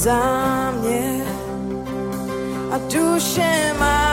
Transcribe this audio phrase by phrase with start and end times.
[0.00, 1.24] za mě
[2.72, 4.09] a duše má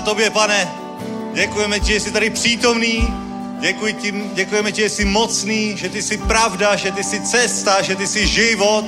[0.00, 0.70] Sláva tobě, pane.
[1.34, 3.08] Děkujeme ti, že jsi tady přítomný.
[3.60, 7.82] Děkuji ti, děkujeme ti, že jsi mocný, že ty jsi pravda, že ty jsi cesta,
[7.82, 8.84] že ty jsi život,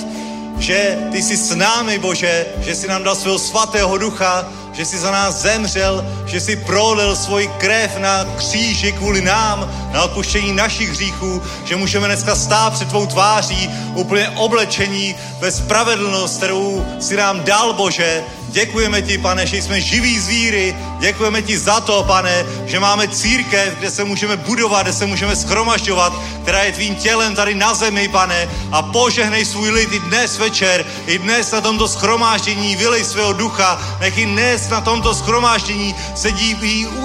[0.58, 4.98] že ty jsi s námi, Bože, že jsi nám dal svého svatého ducha, že jsi
[4.98, 10.90] za nás zemřel, že jsi prolil svoji krev na kříži kvůli nám, na odpuštění našich
[10.90, 17.44] hříchů, že můžeme dneska stát před tvou tváří úplně oblečení ve spravedlnost, kterou si nám
[17.44, 20.76] dal, Bože, Děkujeme ti, pane, že jsme živí zvíry.
[21.00, 25.36] Děkujeme ti za to, pane, že máme církev, kde se můžeme budovat, kde se můžeme
[25.36, 26.12] schromažďovat,
[26.42, 28.48] která je tvým tělem tady na zemi, pane.
[28.72, 33.80] A požehnej svůj lid i dnes večer, i dnes na tomto schromáždění, vylej svého ducha.
[34.00, 36.32] Nech i dnes na tomto schromáždění se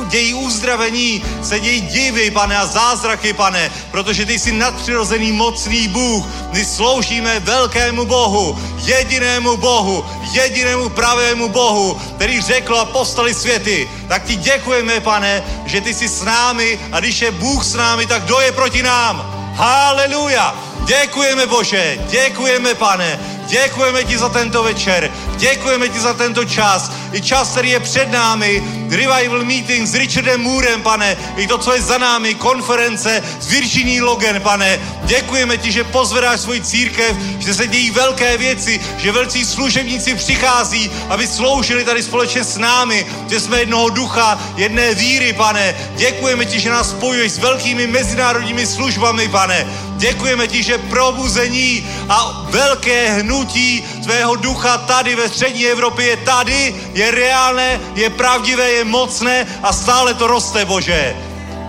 [0.08, 6.26] dějí, uzdravení, se dějí divy, pane, a zázraky, pane, protože ty jsi nadpřirozený mocný Bůh.
[6.52, 13.90] My sloužíme velkému Bohu, jedinému Bohu, jedinému pravému Bohu, který řekl a postali světy.
[14.08, 18.06] Tak ti děkujeme, pane, že ty jsi s námi a když je Bůh s námi,
[18.06, 19.38] tak kdo je proti nám?
[19.56, 20.67] Haleluja!
[20.88, 27.22] Děkujeme, Bože, děkujeme, pane, děkujeme ti za tento večer, děkujeme ti za tento čas, i
[27.22, 31.82] čas, který je před námi, revival meeting s Richardem Moorem, pane, i to, co je
[31.82, 37.68] za námi, konference s Virginie Logan, pane, děkujeme ti, že pozvedáš svoji církev, že se
[37.68, 43.60] dějí velké věci, že velcí služebníci přichází, aby sloužili tady společně s námi, že jsme
[43.60, 49.68] jednoho ducha, jedné víry, pane, děkujeme ti, že nás spojuješ s velkými mezinárodními službami, pane,
[49.98, 56.76] Děkujeme ti, že probuzení a velké hnutí tvého ducha tady ve střední Evropě je tady,
[56.94, 61.16] je reálné, je pravdivé, je mocné a stále to roste, Bože.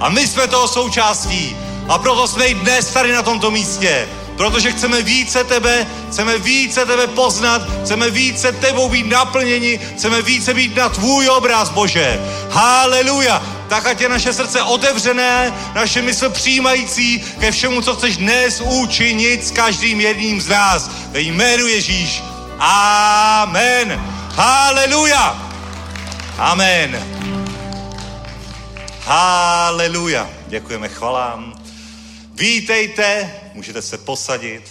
[0.00, 1.56] A my jsme toho součástí.
[1.88, 4.08] A proto jsme i dnes tady na tomto místě.
[4.38, 10.54] Protože chceme více tebe, chceme více tebe poznat, chceme více tebou být naplněni, chceme více
[10.54, 12.20] být na tvůj obraz, Bože.
[12.50, 18.60] Haleluja tak ať je naše srdce otevřené, naše mysl přijímající ke všemu, co chceš dnes
[18.60, 20.90] učinit s každým jedním z nás.
[21.10, 22.22] Ve jménu Ježíš.
[22.58, 24.00] Amen.
[24.34, 25.42] Haleluja.
[26.38, 27.02] Amen.
[29.04, 30.30] Haleluja.
[30.46, 31.57] Děkujeme chvalám.
[32.38, 34.62] Vítejte, můžete se posadit.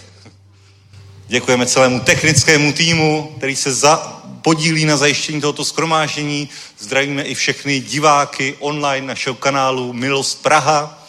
[1.27, 6.49] Děkujeme celému technickému týmu, který se za, podílí na zajištění tohoto skromáždění.
[6.79, 11.07] Zdravíme i všechny diváky online našeho kanálu Milost Praha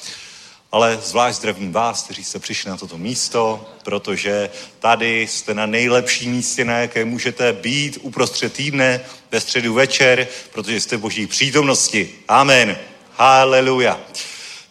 [0.73, 6.33] ale zvlášť zdravím vás, kteří jste přišli na toto místo, protože tady jste na nejlepším
[6.33, 12.15] místě, na jaké můžete být uprostřed týdne, ve středu večer, protože jste v boží přítomnosti.
[12.29, 12.79] Amen.
[13.17, 14.01] Haleluja.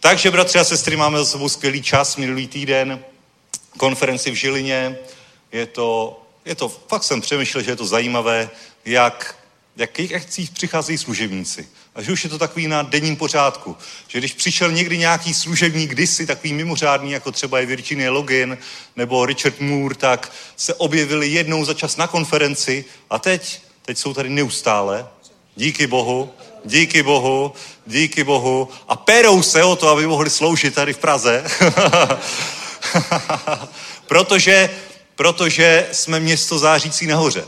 [0.08, 3.04] Takže, bratři a sestry, máme za sebou skvělý čas minulý týden,
[3.76, 4.98] konferenci v Žilině.
[5.52, 8.50] Je to, je to, fakt jsem přemýšlel, že je to zajímavé,
[8.84, 9.36] jak,
[9.76, 11.68] jak, jak přicházejí služebníci.
[11.94, 13.76] A že už je to takový na denním pořádku.
[14.08, 18.58] Že když přišel někdy nějaký služebník kdysi, takový mimořádný, jako třeba je Virginia Login
[18.96, 24.14] nebo Richard Moore, tak se objevili jednou za čas na konferenci a teď, teď jsou
[24.14, 25.08] tady neustále.
[25.56, 27.52] Díky Bohu, díky Bohu,
[27.86, 28.68] díky Bohu.
[28.88, 31.44] A perou se o to, aby mohli sloužit tady v Praze.
[34.06, 34.70] protože,
[35.16, 37.44] protože jsme město zářící nahoře.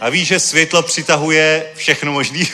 [0.00, 2.48] A víš, že světlo přitahuje všechno možný.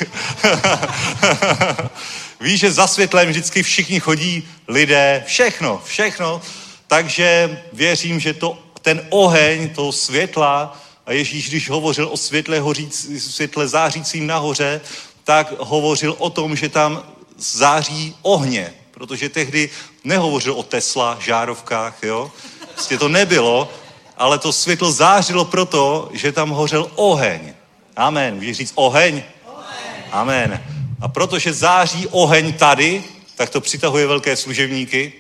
[2.41, 6.43] víš, že za světlem vždycky všichni chodí lidé, všechno, všechno.
[6.87, 13.25] Takže věřím, že to, ten oheň toho světla, a Ježíš, když hovořil o světle, hoříc,
[13.35, 14.81] světle zářícím nahoře,
[15.25, 17.03] tak hovořil o tom, že tam
[17.39, 19.71] září ohně, protože tehdy
[20.05, 22.33] nehovořil o Tesla, žárovkách, jo.
[22.73, 23.69] Prostě to nebylo,
[24.17, 27.55] ale to světlo zářilo proto, že tam hořel oheň.
[27.97, 28.35] Amen.
[28.35, 29.23] Můžeš říct oheň?
[29.47, 30.03] oheň?
[30.13, 30.65] Amen.
[31.01, 33.05] A protože září oheň tady,
[33.37, 35.13] tak to přitahuje velké služebníky.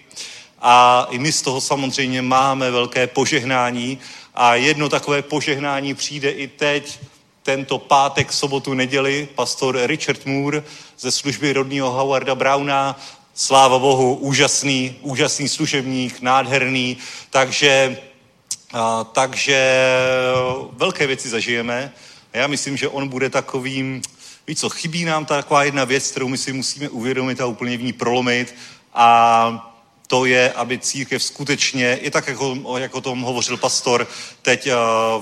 [0.60, 3.98] A i my z toho samozřejmě máme velké požehnání.
[4.34, 6.98] A jedno takové požehnání přijde i teď,
[7.44, 10.62] tento pátek, sobotu, neděli, pastor Richard Moore
[10.98, 13.00] ze služby rodního Howarda Browna.
[13.34, 16.96] Sláva Bohu, úžasný, úžasný služebník, nádherný.
[17.30, 17.98] Takže
[18.72, 19.86] a, takže
[20.72, 21.92] velké věci zažijeme.
[22.32, 24.02] A já myslím, že on bude takovým,
[24.46, 27.82] víš co, chybí nám taková jedna věc, kterou my si musíme uvědomit a úplně v
[27.82, 28.54] ní prolomit.
[28.94, 29.70] A
[30.06, 34.08] to je, aby církev skutečně, i tak, jako, jako o tom hovořil pastor
[34.42, 34.68] teď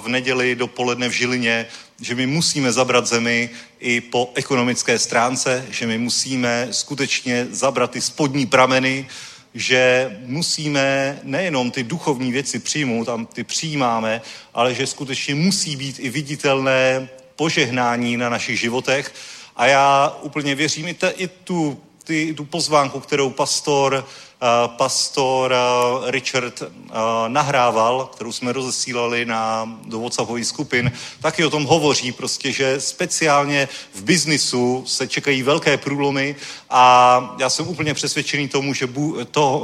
[0.02, 1.66] v neděli dopoledne v Žilině,
[2.02, 8.00] že my musíme zabrat zemi i po ekonomické stránce, že my musíme skutečně zabrat ty
[8.00, 9.06] spodní prameny,
[9.54, 14.22] že musíme nejenom ty duchovní věci přijmout, tam ty přijímáme,
[14.54, 19.14] ale že skutečně musí být i viditelné požehnání na našich životech.
[19.56, 24.08] A já úplně věřím i, te, i tu, ty, tu pozvánku, kterou pastor
[24.66, 25.54] pastor
[26.06, 26.62] Richard
[27.28, 33.68] nahrával, kterou jsme rozesílali na, do WhatsAppových skupin, taky o tom hovoří prostě, že speciálně
[33.94, 36.36] v biznisu se čekají velké průlomy
[36.70, 39.62] a já jsem úplně přesvědčený tomu, že Bůh, to,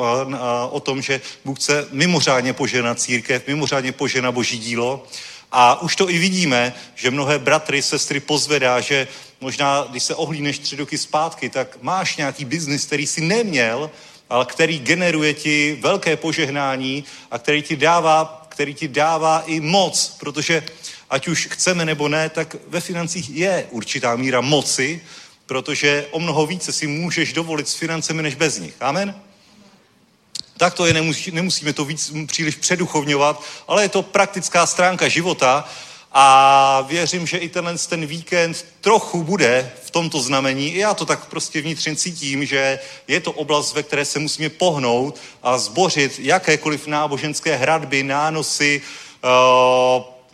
[0.70, 5.06] o tom, že Bůh chce mimořádně poženat církev, mimořádně poženat boží dílo.
[5.52, 9.08] A už to i vidíme, že mnohé bratry, sestry pozvedá, že
[9.40, 13.90] možná, když se ohlíneš tři roky zpátky, tak máš nějaký biznis, který si neměl,
[14.30, 20.16] ale který generuje ti velké požehnání a který ti dává, který ti dává i moc,
[20.20, 20.62] protože
[21.10, 25.00] ať už chceme nebo ne, tak ve financích je určitá míra moci,
[25.46, 28.74] protože o mnoho více si můžeš dovolit s financemi než bez nich.
[28.80, 29.14] Amen?
[30.56, 35.68] Tak to je, nemusí, nemusíme to víc příliš předuchovňovat, ale je to praktická stránka života
[36.20, 40.74] a věřím, že i tenhle ten víkend trochu bude v tomto znamení.
[40.74, 42.78] I já to tak prostě vnitřně cítím, že
[43.08, 48.82] je to oblast, ve které se musíme pohnout a zbořit jakékoliv náboženské hradby, nánosy,
[49.24, 49.28] eh,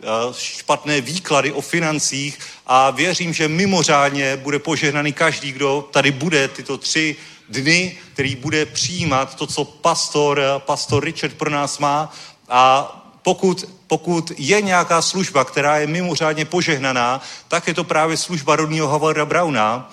[0.01, 6.47] eh, špatné výklady o financích a věřím, že mimořádně bude požehnaný každý, kdo tady bude
[6.47, 7.15] tyto tři
[7.49, 12.13] dny, který bude přijímat to, co pastor, pastor Richard pro nás má
[12.49, 18.55] a pokud, pokud je nějaká služba, která je mimořádně požehnaná, tak je to právě služba
[18.55, 19.91] rodního Howarda Browna.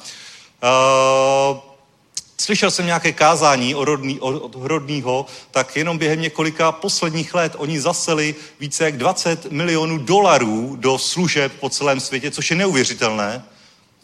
[0.62, 1.58] Uh,
[2.40, 7.80] slyšel jsem nějaké kázání o rodný, od rodního, tak jenom během několika posledních let oni
[7.80, 13.44] zaseli více jak 20 milionů dolarů do služeb po celém světě, což je neuvěřitelné.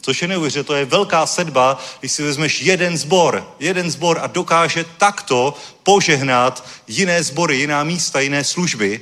[0.01, 4.27] Což je neuvěřitelné, to je velká sedba, když si vezmeš jeden zbor, jeden zbor a
[4.27, 8.99] dokáže takto požehnat jiné sbory, jiná místa, jiné služby.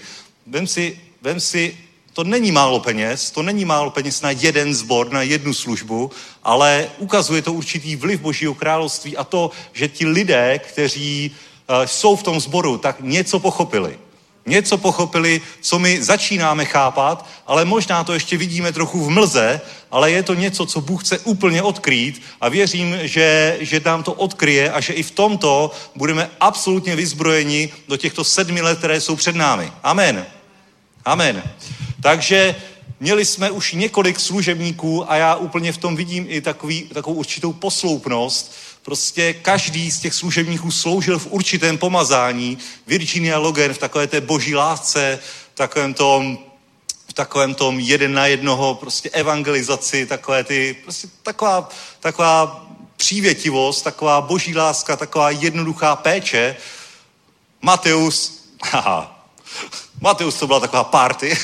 [0.47, 1.77] Vem si, vem si,
[2.13, 6.11] to není málo peněz, to není málo peněz na jeden zbor, na jednu službu,
[6.43, 11.31] ale ukazuje to určitý vliv Božího království a to, že ti lidé, kteří
[11.69, 13.99] uh, jsou v tom sboru, tak něco pochopili
[14.47, 20.11] něco pochopili, co my začínáme chápat, ale možná to ještě vidíme trochu v mlze, ale
[20.11, 24.71] je to něco, co Bůh chce úplně odkrýt a věřím, že, že nám to odkryje
[24.71, 29.35] a že i v tomto budeme absolutně vyzbrojeni do těchto sedmi let, které jsou před
[29.35, 29.71] námi.
[29.83, 30.25] Amen.
[31.05, 31.43] Amen.
[32.01, 32.55] Takže
[32.99, 37.53] měli jsme už několik služebníků a já úplně v tom vidím i takový, takovou určitou
[37.53, 38.55] posloupnost.
[38.87, 42.57] Prostě každý z těch služebníků sloužil v určitém pomazání.
[42.87, 45.19] Virginia Logan v takové té boží lásce,
[45.53, 46.39] v takovém tom,
[47.09, 51.69] v takovém tom jeden na jednoho prostě evangelizaci, takové ty, prostě taková,
[51.99, 52.65] taková
[52.97, 56.55] přívětivost, taková boží láska, taková jednoduchá péče.
[57.61, 59.29] Mateus, haha,
[60.01, 61.37] Mateus to byla taková party.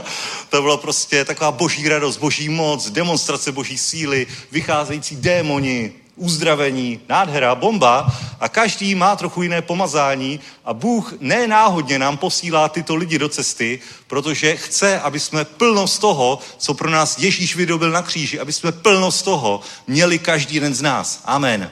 [0.48, 7.54] to bylo prostě taková boží radost, boží moc, demonstrace boží síly, vycházející démoni, uzdravení, nádhera,
[7.54, 13.28] bomba a každý má trochu jiné pomazání a Bůh nenáhodně nám posílá tyto lidi do
[13.28, 18.52] cesty, protože chce, aby jsme plnost toho, co pro nás Ježíš vydobil na kříži, aby
[18.52, 21.20] jsme plnost toho měli každý jeden z nás.
[21.24, 21.70] Amen.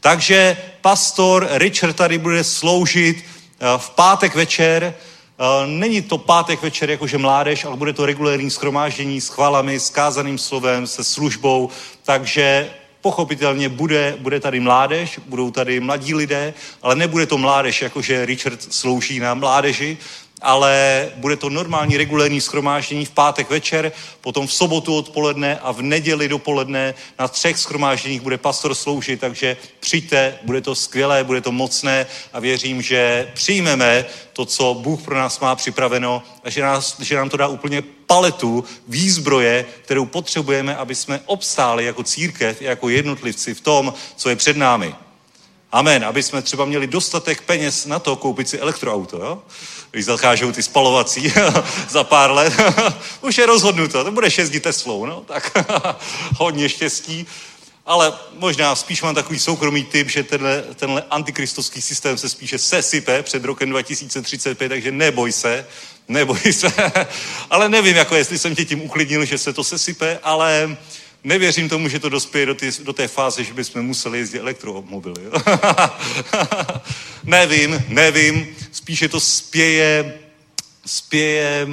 [0.00, 4.94] Takže pastor Richard tady bude sloužit eh, v pátek večer,
[5.42, 9.90] Eh, není to pátek večer jakože mládež, ale bude to regulérní schromáždění s chvalami, s
[9.90, 11.68] kázaným slovem, se službou,
[12.02, 12.70] takže
[13.02, 18.62] pochopitelně bude, bude tady mládež, budou tady mladí lidé, ale nebude to mládež, jakože Richard
[18.72, 19.98] slouží na mládeži,
[20.42, 25.82] ale bude to normální regulérní schromáždění v pátek večer, potom v sobotu odpoledne a v
[25.82, 31.52] neděli dopoledne na třech schromážděních bude pastor sloužit, takže přijďte, bude to skvělé, bude to
[31.52, 37.00] mocné a věřím, že přijmeme to, co Bůh pro nás má připraveno a že, nás,
[37.00, 42.88] že nám to dá úplně paletu výzbroje, kterou potřebujeme, aby jsme obstáli jako církev, jako
[42.88, 44.94] jednotlivci v tom, co je před námi.
[45.72, 46.04] Amen.
[46.04, 49.42] Aby jsme třeba měli dostatek peněz na to koupit si elektroauto, jo?
[49.90, 51.32] Když zakážou ty spalovací
[51.88, 52.52] za pár let.
[53.20, 55.20] Už je rozhodnuto, to budeš jezdit Teslou, no?
[55.20, 55.52] Tak
[56.36, 57.26] hodně štěstí.
[57.86, 63.22] Ale možná spíš mám takový soukromý typ, že tenhle, tenhle antikristovský systém se spíše sesype
[63.22, 65.66] před rokem 2035, takže neboj se,
[66.08, 66.72] neboj se.
[67.50, 70.76] ale nevím, jako jestli jsem tě tím uklidnil, že se to sesype, ale
[71.24, 75.22] Nevěřím tomu, že to dospěje do, ty, do té fáze, že bychom museli jezdit elektromobily.
[77.24, 78.56] nevím, nevím.
[78.72, 80.18] Spíše to spěje,
[80.86, 81.68] spěje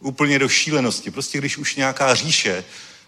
[0.00, 1.10] úplně do šílenosti.
[1.10, 2.64] Prostě když už nějaká říše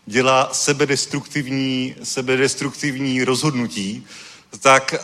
[0.07, 4.07] dělá sebedestruktivní, sebedestruktivní rozhodnutí,
[4.61, 4.95] tak,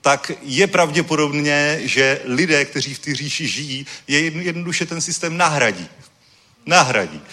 [0.00, 5.88] tak je pravděpodobně, že lidé, kteří v té říši žijí, je jednoduše ten systém nahradí.
[6.66, 7.20] Nahradí.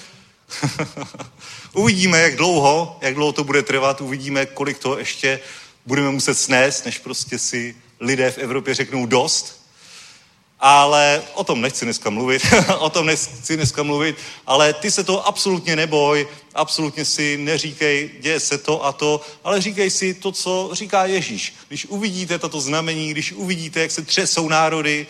[1.74, 5.40] Uvidíme, jak dlouho, jak dlouho to bude trvat, uvidíme, kolik to ještě
[5.86, 9.58] budeme muset snést, než prostě si lidé v Evropě řeknou dost.
[10.60, 12.42] Ale o tom nechci dneska mluvit,
[12.80, 18.40] o tom nechci dneska mluvit, ale ty se to absolutně neboj, absolutně si neříkej, děje
[18.40, 21.54] se to a to, ale říkej si to, co říká Ježíš.
[21.68, 25.08] Když uvidíte tato znamení, když uvidíte, jak se třesou národy,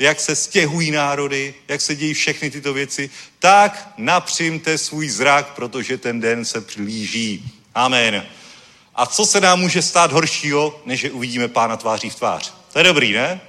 [0.00, 5.98] jak se stěhují národy, jak se dějí všechny tyto věci, tak napřimte svůj zrak, protože
[5.98, 7.52] ten den se přilíží.
[7.74, 8.26] Amen.
[8.94, 12.54] A co se nám může stát horšího, než že uvidíme pána tváří v tvář?
[12.72, 13.40] To je dobrý, ne?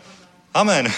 [0.53, 0.93] Amen.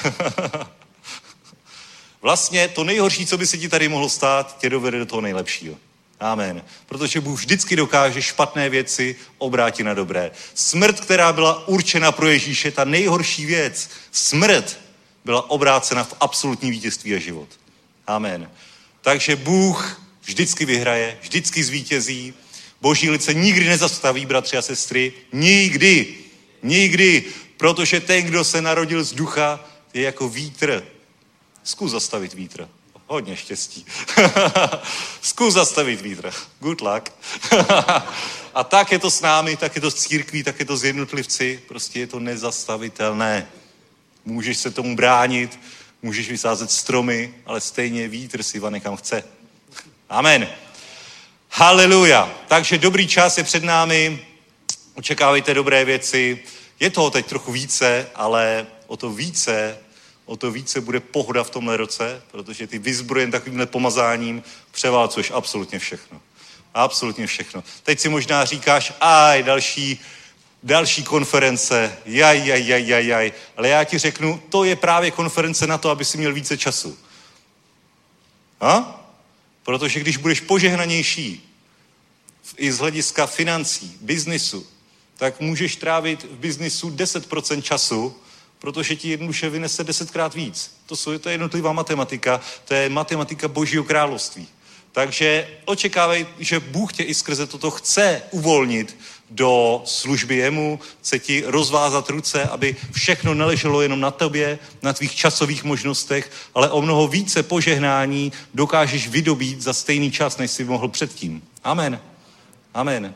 [2.21, 5.75] vlastně to nejhorší, co by se ti tady mohlo stát, tě dovede do toho nejlepšího.
[6.19, 6.61] Amen.
[6.85, 10.31] Protože Bůh vždycky dokáže špatné věci obrátit na dobré.
[10.53, 14.82] Smrt, která byla určena pro Ježíše, ta nejhorší věc, smrt,
[15.25, 17.49] byla obrácena v absolutní vítězství a život.
[18.07, 18.51] Amen.
[19.01, 22.33] Takže Bůh vždycky vyhraje, vždycky zvítězí.
[22.81, 25.13] Boží lice nikdy nezastaví, bratři a sestry.
[25.33, 26.15] Nikdy.
[26.63, 27.23] Nikdy.
[27.57, 29.59] Protože ten, kdo se narodil z ducha,
[29.93, 30.83] je jako vítr.
[31.63, 32.67] Zkus zastavit vítr.
[33.07, 33.85] Hodně štěstí.
[35.21, 36.31] Zkus zastavit vítr.
[36.59, 37.09] Good luck.
[38.53, 40.83] a tak je to s námi, tak je to s církví, tak je to s
[40.83, 41.63] jednotlivci.
[41.67, 43.47] Prostě je to nezastavitelné.
[44.25, 45.59] Můžeš se tomu bránit,
[46.01, 49.23] můžeš vysázet stromy, ale stejně vítr si vane kam chce.
[50.09, 50.47] Amen.
[51.49, 52.33] Haleluja.
[52.47, 54.25] Takže dobrý čas je před námi,
[54.93, 56.43] očekávejte dobré věci.
[56.79, 59.77] Je toho teď trochu více, ale o to více,
[60.25, 65.79] o to více bude pohoda v tomhle roce, protože ty vyzbrojen takovýmhle pomazáním převálcuješ absolutně
[65.79, 66.21] všechno.
[66.73, 67.63] Absolutně všechno.
[67.83, 69.99] Teď si možná říkáš, aj, další
[70.63, 73.31] další konference, jaj, jaj, jaj, jaj, jaj.
[73.57, 76.97] Ale já ti řeknu, to je právě konference na to, aby si měl více času.
[78.61, 78.99] A?
[79.63, 81.49] Protože když budeš požehnanější
[82.57, 84.67] i z hlediska financí, biznisu,
[85.17, 88.17] tak můžeš trávit v biznisu 10% času,
[88.59, 90.75] protože ti jednoduše vynese desetkrát víc.
[90.85, 94.47] To, jsou, to je jednotlivá matematika, to je matematika Božího království.
[94.91, 98.97] Takže očekávej, že Bůh tě i skrze toto chce uvolnit
[99.33, 105.15] do služby jemu, chce ti rozvázat ruce, aby všechno neleželo jenom na tobě, na tvých
[105.15, 110.87] časových možnostech, ale o mnoho více požehnání dokážeš vydobít za stejný čas, než jsi mohl
[110.87, 111.41] předtím.
[111.63, 111.99] Amen.
[112.73, 113.13] Amen.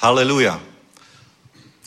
[0.00, 0.60] Haleluja.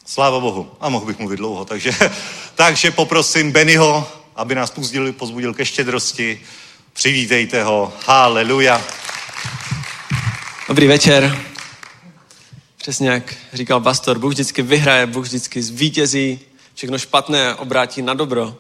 [0.06, 0.72] Sláva Bohu.
[0.80, 1.92] A mohl bych mluvit dlouho, takže,
[2.56, 6.42] takže poprosím Bennyho, aby nás pozbudil, pozbudil ke štědrosti.
[6.94, 7.94] Přivítejte ho.
[8.06, 8.82] Haleluja.
[10.68, 11.51] Dobrý večer.
[12.82, 16.40] Přesně jak říkal pastor, Bůh vždycky vyhraje, Bůh vždycky zvítězí,
[16.74, 18.56] všechno špatné obrátí na dobro.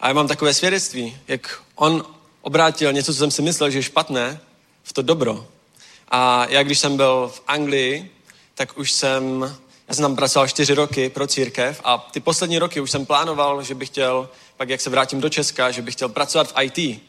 [0.00, 2.04] A já mám takové svědectví, jak on
[2.40, 4.40] obrátil něco, co jsem si myslel, že je špatné,
[4.82, 5.46] v to dobro.
[6.08, 8.10] A já, když jsem byl v Anglii,
[8.54, 9.56] tak už jsem,
[9.88, 13.62] já jsem tam pracoval čtyři roky pro církev a ty poslední roky už jsem plánoval,
[13.62, 17.02] že bych chtěl, pak jak se vrátím do Česka, že bych chtěl pracovat v IT,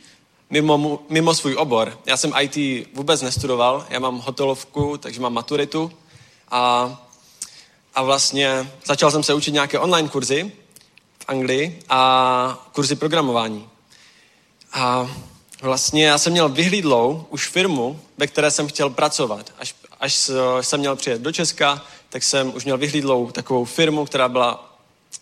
[0.50, 2.00] mimo, mimo svůj obor.
[2.06, 5.92] Já jsem IT vůbec nestudoval, já mám hotelovku, takže mám maturitu
[6.54, 6.98] a,
[7.96, 10.52] a vlastně začal jsem se učit nějaké online kurzy
[11.20, 13.70] v Anglii a kurzy programování.
[14.74, 15.10] A
[15.62, 19.54] vlastně já jsem měl vyhlídlou už firmu, ve které jsem chtěl pracovat.
[19.60, 20.30] Až, až
[20.62, 24.78] jsem měl přijet do Česka, tak jsem už měl vyhlídlou takovou firmu, která byla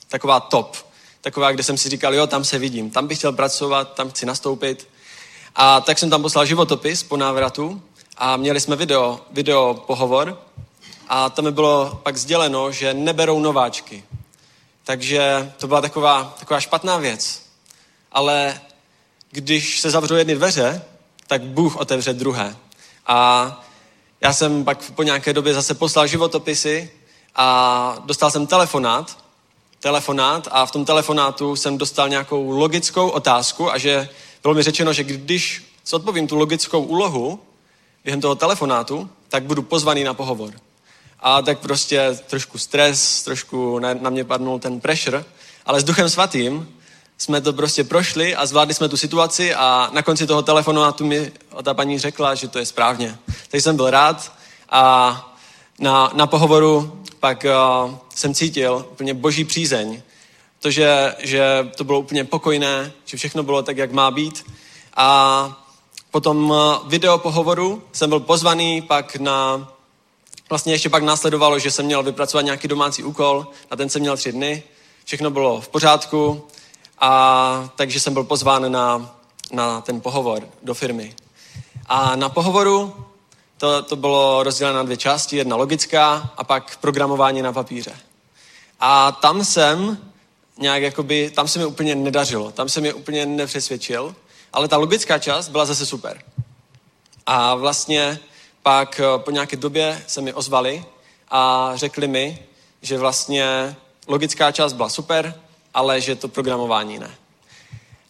[0.09, 0.75] taková top.
[1.21, 4.25] Taková, kde jsem si říkal, jo, tam se vidím, tam bych chtěl pracovat, tam chci
[4.25, 4.87] nastoupit.
[5.55, 7.81] A tak jsem tam poslal životopis po návratu
[8.17, 10.41] a měli jsme video, video pohovor
[11.13, 14.03] a tam mi bylo pak sděleno, že neberou nováčky.
[14.83, 17.41] Takže to byla taková, taková špatná věc.
[18.11, 18.61] Ale
[19.31, 20.81] když se zavřou jedny dveře,
[21.27, 22.55] tak Bůh otevře druhé.
[23.07, 23.61] A
[24.21, 26.91] já jsem pak po nějaké době zase poslal životopisy
[27.35, 29.17] a dostal jsem telefonát,
[29.79, 34.09] telefonát a v tom telefonátu jsem dostal nějakou logickou otázku a že
[34.41, 37.39] bylo mi řečeno, že když odpovím tu logickou úlohu
[38.03, 40.53] během toho telefonátu, tak budu pozvaný na pohovor.
[41.21, 45.25] A tak prostě trošku stres, trošku na, na mě padnul ten pressure,
[45.65, 46.67] ale s Duchem Svatým
[47.17, 51.31] jsme to prostě prošli a zvládli jsme tu situaci a na konci toho telefonátu mi
[51.63, 53.17] ta paní řekla, že to je správně.
[53.49, 54.31] Takže jsem byl rád
[54.69, 55.13] a
[55.79, 60.01] na, na pohovoru pak uh, jsem cítil úplně boží přízeň.
[60.59, 64.45] To, že, že to bylo úplně pokojné, že všechno bylo tak, jak má být.
[64.95, 65.63] A
[66.11, 66.57] potom uh,
[66.87, 69.67] video pohovoru jsem byl pozvaný pak na
[70.51, 74.17] Vlastně ještě pak následovalo, že jsem měl vypracovat nějaký domácí úkol, na ten jsem měl
[74.17, 74.63] tři dny,
[75.05, 76.47] všechno bylo v pořádku,
[76.99, 79.15] a takže jsem byl pozván na,
[79.51, 81.15] na ten pohovor do firmy.
[81.85, 82.95] A na pohovoru
[83.57, 87.93] to, to bylo rozděleno na dvě části, jedna logická a pak programování na papíře.
[88.79, 89.97] A tam jsem
[90.57, 94.15] nějak jakoby, tam se mi úplně nedařilo, tam se mi úplně nepřesvědčil,
[94.53, 96.21] ale ta logická část byla zase super.
[97.25, 98.19] A vlastně
[98.63, 100.85] pak eh, po nějaké době se mi ozvali
[101.29, 102.39] a řekli mi,
[102.81, 103.75] že vlastně
[104.07, 105.39] logická část byla super,
[105.73, 107.11] ale že to programování ne.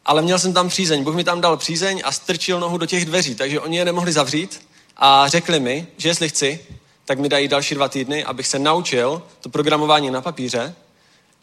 [0.05, 3.05] Ale měl jsem tam přízeň, Bůh mi tam dal přízeň a strčil nohu do těch
[3.05, 6.65] dveří, takže oni je nemohli zavřít a řekli mi, že jestli chci,
[7.05, 10.75] tak mi dají další dva týdny, abych se naučil to programování na papíře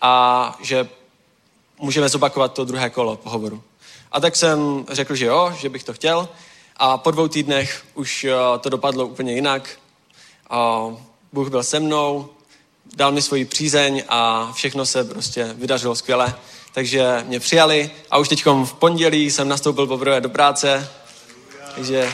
[0.00, 0.88] a že
[1.78, 3.62] můžeme zopakovat to druhé kolo pohovoru.
[4.12, 6.28] A tak jsem řekl, že jo, že bych to chtěl
[6.78, 9.70] a po dvou týdnech už eh, to dopadlo úplně jinak.
[11.32, 12.28] Bůh byl se mnou,
[12.96, 16.34] dal mi svoji přízeň a všechno se prostě vydařilo skvěle.
[16.72, 20.90] Takže mě přijali a už teď v pondělí jsem nastoupil poprvé do práce.
[21.74, 22.12] Takže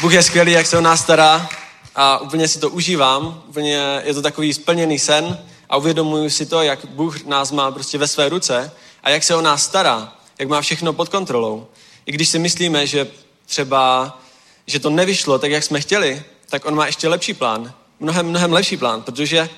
[0.00, 1.48] Bůh je skvělý, jak se o nás stará
[1.94, 3.42] a úplně si to užívám.
[3.48, 7.98] Úplně je to takový splněný sen a uvědomuji si to, jak Bůh nás má prostě
[7.98, 11.66] ve své ruce a jak se o nás stará, jak má všechno pod kontrolou.
[12.06, 13.06] I když si myslíme, že
[13.46, 14.18] třeba,
[14.66, 17.74] že to nevyšlo tak, jak jsme chtěli, tak on má ještě lepší plán.
[18.00, 19.48] Mnohem, mnohem lepší plán, protože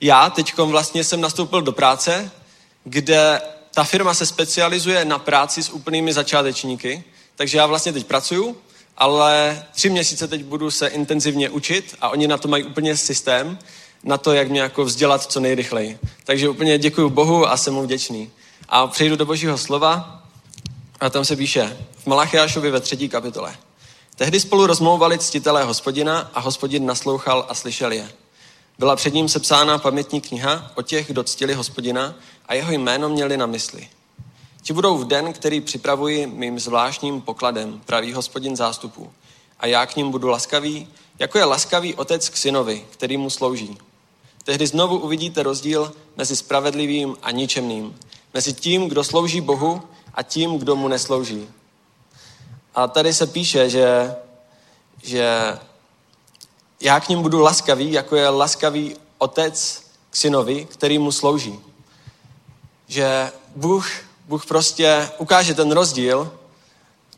[0.00, 2.30] já teď vlastně jsem nastoupil do práce,
[2.84, 3.40] kde
[3.74, 7.04] ta firma se specializuje na práci s úplnými začátečníky,
[7.36, 8.56] takže já vlastně teď pracuju,
[8.96, 13.58] ale tři měsíce teď budu se intenzivně učit a oni na to mají úplně systém,
[14.04, 15.98] na to, jak mě jako vzdělat co nejrychleji.
[16.24, 18.30] Takže úplně děkuji Bohu a jsem mu vděčný.
[18.68, 20.17] A přejdu do božího slova
[21.00, 23.56] a tam se píše v Malachiášovi ve třetí kapitole.
[24.16, 28.10] Tehdy spolu rozmlouvali ctitelé hospodina a hospodin naslouchal a slyšel je.
[28.78, 32.14] Byla před ním sepsána pamětní kniha o těch, kdo ctili hospodina
[32.46, 33.88] a jeho jméno měli na mysli.
[34.62, 39.12] Ti budou v den, který připravuji mým zvláštním pokladem, pravý hospodin zástupů.
[39.60, 43.78] A já k ním budu laskavý, jako je laskavý otec k synovi, který mu slouží.
[44.44, 47.96] tehdy znovu uvidíte rozdíl mezi spravedlivým a ničemným.
[48.34, 49.82] Mezi tím, kdo slouží Bohu
[50.14, 51.48] a tím, kdo mu neslouží.
[52.74, 54.16] A tady se píše, že,
[55.02, 55.58] že
[56.80, 61.60] já k ním budu laskavý, jako je laskavý otec k synovi, který mu slouží.
[62.88, 63.88] Že Bůh,
[64.28, 66.32] Bůh prostě ukáže ten rozdíl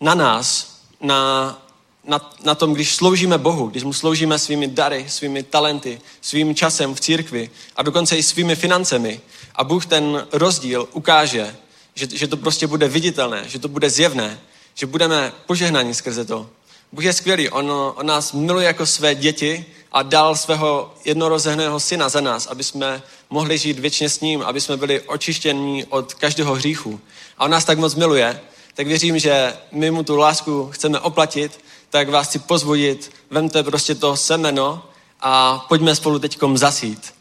[0.01, 1.63] na nás, na,
[2.05, 6.95] na, na tom, když sloužíme Bohu, když mu sloužíme svými dary, svými talenty, svým časem
[6.95, 9.21] v církvi a dokonce i svými financemi.
[9.55, 11.57] A Bůh ten rozdíl ukáže,
[11.95, 14.41] že, že to prostě bude viditelné, že to bude zjevné,
[14.75, 16.51] že budeme požehnaní skrze to.
[16.93, 22.09] Bůh je skvělý, on, on nás miluje jako své děti a dal svého jednorozeného syna
[22.09, 26.55] za nás, aby jsme mohli žít věčně s ním, aby jsme byli očištěni od každého
[26.55, 27.01] hříchu.
[27.39, 28.41] A on nás tak moc miluje,
[28.75, 31.61] tak věřím, že my mu tu lásku chceme oplatit,
[31.91, 34.85] tak vás chci pozvodit, vemte prostě to semeno
[35.21, 37.15] a pojďme spolu teďkom zasít.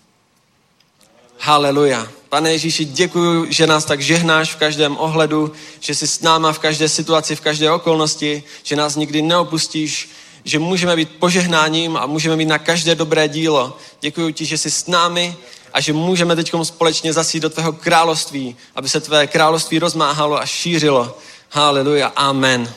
[1.40, 2.19] Haleluja.
[2.30, 6.60] Pane Ježíši, děkuji, že nás tak žehnáš v každém ohledu, že jsi s náma v
[6.60, 10.10] každé situaci, v každé okolnosti, že nás nikdy neopustíš,
[10.44, 13.78] že můžeme být požehnáním a můžeme být na každé dobré dílo.
[14.02, 15.38] Děkuji ti, že jsi s námi
[15.74, 20.46] a že můžeme teď společně zasít do tvého království, aby se tvé království rozmáhalo a
[20.46, 21.18] šířilo.
[21.50, 22.08] Haleluja.
[22.16, 22.74] Amen.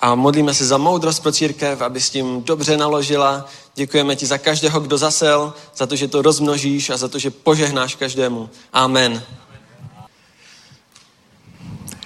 [0.00, 3.48] A modlíme se za moudrost pro církev, aby s tím dobře naložila.
[3.74, 7.30] Děkujeme ti za každého, kdo zasel, za to, že to rozmnožíš a za to, že
[7.30, 8.50] požehnáš každému.
[8.72, 9.22] Amen.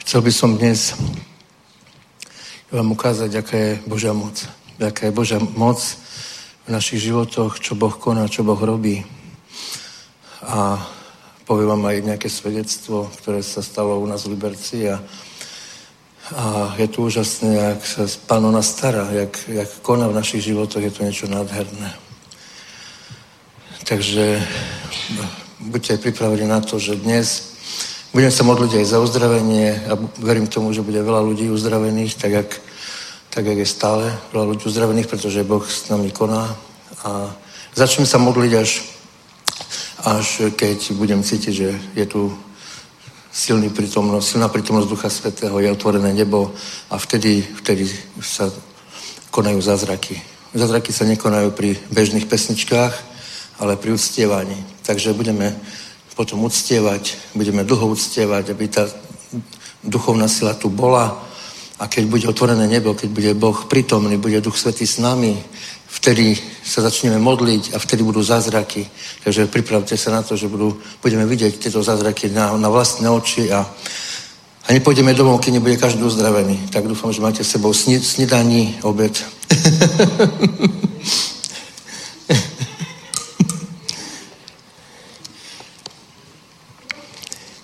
[0.00, 0.96] Chcel by som dnes
[2.72, 4.48] vám ukázať, aká je Božia moc.
[4.80, 5.76] Aká je Božia moc
[6.64, 9.04] v našich životoch, čo Boh koná, čo Boh robí.
[10.40, 10.80] A
[11.44, 15.04] poviem vám aj nejaké svedectvo, ktoré sa stalo u nás v Liberci a,
[16.36, 20.44] a je to úžasné, jak sa Pán o nás stará, jak, jak koná v našich
[20.44, 21.94] životoch, je to niečo nádherné.
[23.88, 24.42] Takže
[25.60, 27.56] buďte aj pripravení na to, že dnes
[28.12, 32.32] budem sa modliť aj za uzdravenie a verím tomu, že bude veľa ľudí uzdravených, tak
[32.32, 32.50] jak,
[33.30, 36.52] tak jak je stále veľa ľudí uzdravených, pretože Boh s nami koná.
[37.04, 37.32] A
[37.72, 38.84] začnem sa modliť až,
[40.04, 42.36] až keď budem cítiť, že je tu
[43.32, 46.52] silný prítomnosť, silná prítomnosť Ducha Svetého, je otvorené nebo
[46.90, 47.88] a vtedy, vtedy
[48.20, 48.50] sa
[49.30, 50.16] konajú zázraky.
[50.54, 52.94] Zázraky sa nekonajú pri bežných pesničkách,
[53.60, 54.56] ale pri uctievaní.
[54.82, 55.52] Takže budeme
[56.16, 58.90] potom uctievať, budeme dlho uctievať, aby tá
[59.84, 61.14] duchovná sila tu bola
[61.78, 65.38] a keď bude otvorené nebo, keď bude Boh prítomný, bude Duch Svetý s nami,
[65.88, 68.84] vtedy sa začneme modliť a vtedy budú zázraky.
[69.24, 73.48] Takže pripravte sa na to, že budú, budeme vidieť tieto zázraky na, na vlastné oči
[73.52, 73.64] a,
[74.64, 76.68] a nepôjdeme domov, keď nebude každý uzdravený.
[76.68, 79.16] Tak dúfam, že máte s sebou sni, snidaní, obed.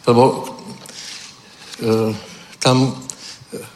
[0.05, 0.45] Lebo
[1.81, 2.13] e,
[2.61, 3.04] tam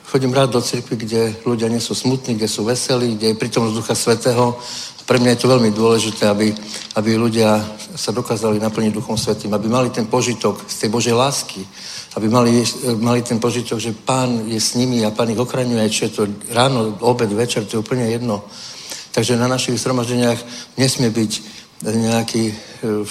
[0.09, 3.75] chodím rád do cirkvi, kde ľudia nie sú smutní, kde sú veselí, kde je prítomnosť
[3.77, 4.57] Ducha Svetého.
[5.05, 6.53] Pre mňa je to veľmi dôležité, aby,
[6.97, 7.61] aby ľudia
[7.97, 11.61] sa dokázali naplniť Duchom Svetým, aby mali ten požitok z tej Božej lásky,
[12.17, 12.65] aby mali,
[13.01, 16.23] mali ten požitok, že Pán je s nimi a Pán ich ochraňuje, či je to
[16.57, 18.45] ráno, obed, večer, to je úplne jedno.
[19.13, 20.41] Takže na našich zhromaždeniach
[20.77, 21.33] nesmie byť
[21.85, 22.45] nejaký
[22.85, 23.05] uh,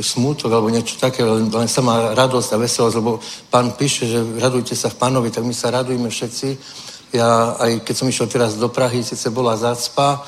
[0.00, 4.76] smútok alebo niečo také, len, len samá radosť a veselosť, lebo pán píše, že radujte
[4.76, 6.48] sa v pánovi, tak my sa radujeme všetci.
[7.16, 10.20] Ja, aj keď som išiel teraz do Prahy, síce bola zácpa,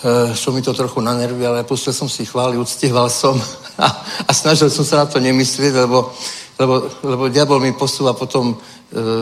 [0.00, 3.36] e, šlo mi to trochu na nervy, ale pustil som si chváli, uctieval som
[3.84, 3.86] a,
[4.24, 6.08] a snažil som sa na to nemyslieť, lebo,
[6.56, 6.74] lebo,
[7.04, 8.56] lebo diabol mi posúva potom e,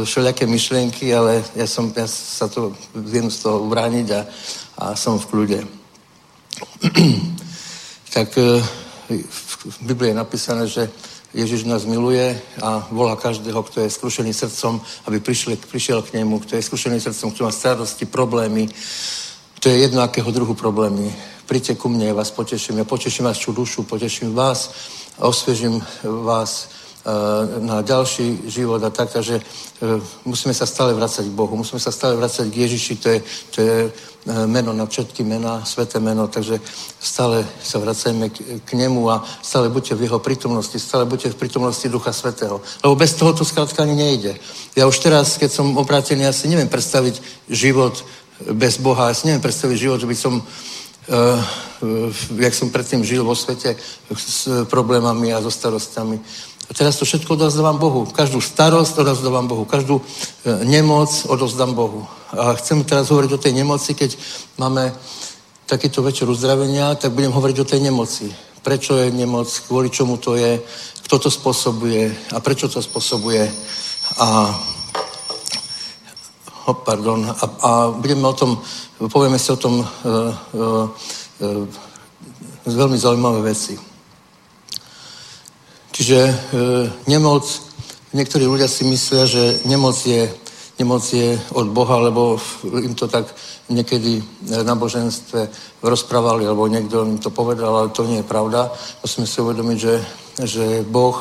[0.06, 4.20] všelijaké myšlienky, ale ja, som, ja sa to viem z toho ubrániť a,
[4.78, 5.60] a som v kľude.
[8.14, 8.62] tak e,
[9.66, 10.90] v Biblii je napísané, že
[11.34, 16.38] Ježiš nás miluje a volá každého, kto je skrušený srdcom, aby prišiel, prišiel k nemu,
[16.38, 18.68] kto je skrušený srdcom, kto má starosti, problémy.
[19.60, 21.10] To je jedno, akého druhu problémy.
[21.46, 22.78] Príďte ku mne, ja vás poteším.
[22.78, 24.70] Ja poteším vás dušu, poteším vás
[25.18, 26.70] a osviežím vás
[27.60, 31.94] na ďalší život a tak, takže eh, musíme sa stále vracať k Bohu, musíme sa
[31.94, 33.18] stále vracať k Ježiši, to je,
[33.54, 36.58] to je eh, meno na všetky mená, sveté meno, takže
[36.98, 38.36] stále sa vracajme k,
[38.66, 42.58] k nemu a stále buďte v jeho prítomnosti, stále buďte v prítomnosti Ducha Svetého.
[42.82, 44.34] Lebo bez toho to skrátka ani nejde.
[44.74, 48.02] Ja už teraz, keď som obrátený, ja si neviem predstaviť život
[48.50, 51.40] bez Boha, ja si neviem predstaviť život, že by som uh,
[52.36, 53.76] jak som predtým žil vo svete
[54.12, 56.20] s problémami a so starostami
[56.74, 58.08] teraz to všetko odozdávam Bohu.
[58.10, 59.64] Každú starosť odozdávam Bohu.
[59.68, 60.02] Každú e,
[60.66, 62.06] nemoc odozdám Bohu.
[62.34, 64.18] A chcem teraz hovoriť o tej nemoci, keď
[64.58, 64.90] máme
[65.66, 68.34] takýto večer uzdravenia, tak budem hovoriť o tej nemoci.
[68.62, 70.58] Prečo je nemoc, kvôli čomu to je,
[71.06, 73.46] kto to spôsobuje a prečo to spôsobuje.
[74.18, 74.26] A
[76.66, 78.58] oh, pardon, a, a budeme o tom,
[79.06, 80.90] povieme si o tom uh, uh,
[81.46, 81.66] uh,
[82.66, 83.78] veľmi zaujímavé veci.
[85.96, 86.34] Čiže e,
[87.08, 87.48] nemoc,
[88.12, 90.28] niektorí ľudia si myslia, že nemoc je,
[90.76, 92.36] nemoc je od Boha, lebo
[92.68, 93.24] im to tak
[93.72, 95.48] niekedy v náboženstve
[95.80, 98.68] rozprávali, alebo niekto im to povedal, ale to nie je pravda.
[99.00, 99.94] Musíme si uvedomiť, že,
[100.44, 101.16] že Boh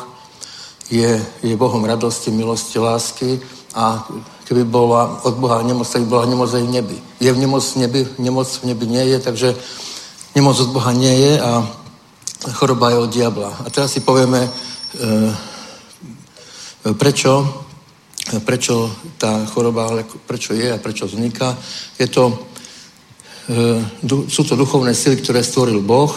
[0.91, 3.39] je, je Bohom radosti, milosti, lásky
[3.79, 4.03] a
[4.43, 6.97] keby bola od Boha nemoc, tak by bola nemoc aj v nebi.
[7.23, 9.55] Je v nemoc v nebi, nemoc v nebi nie je, takže
[10.35, 11.63] nemoc od Boha nie je a
[12.59, 13.51] choroba je od diabla.
[13.65, 14.64] A teraz si povieme, e,
[16.93, 17.33] prečo,
[18.45, 19.91] prečo tá choroba,
[20.25, 21.57] prečo je a prečo vzniká.
[21.99, 22.47] Je to,
[23.49, 23.55] e,
[24.29, 26.13] sú to duchovné sily, ktoré stvoril Boh,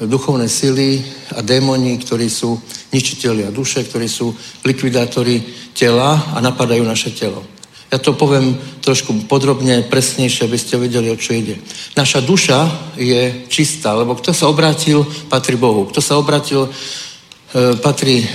[0.00, 1.04] duchovné sily
[1.36, 2.58] a démoni, ktorí sú
[2.92, 4.34] ničiteľi a duše, ktorí sú
[4.64, 7.42] likvidátori tela a napadajú naše telo.
[7.92, 11.60] Ja to poviem trošku podrobne, presnejšie, aby ste vedeli, o čo ide.
[11.92, 12.58] Naša duša
[12.96, 15.84] je čistá, lebo kto sa obrátil, patrí Bohu.
[15.92, 16.70] Kto sa obrátil, e,
[17.82, 18.26] patrí e,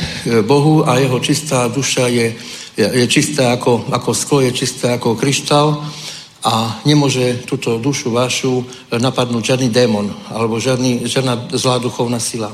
[0.46, 2.38] Bohu a jeho čistá duša je,
[2.78, 5.82] je, je čistá ako, ako sklo, je čistá ako kryštál
[6.46, 8.62] a nemôže túto dušu vašu
[8.94, 12.54] napadnúť žiadny démon alebo žiadny, žiadna zlá duchovná sila.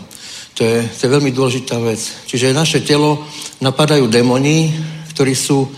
[0.55, 1.99] To je, to je veľmi dôležitá vec.
[2.31, 3.19] Čiže naše telo
[3.59, 4.71] napadajú démoni,
[5.11, 5.69] ktorí sú e,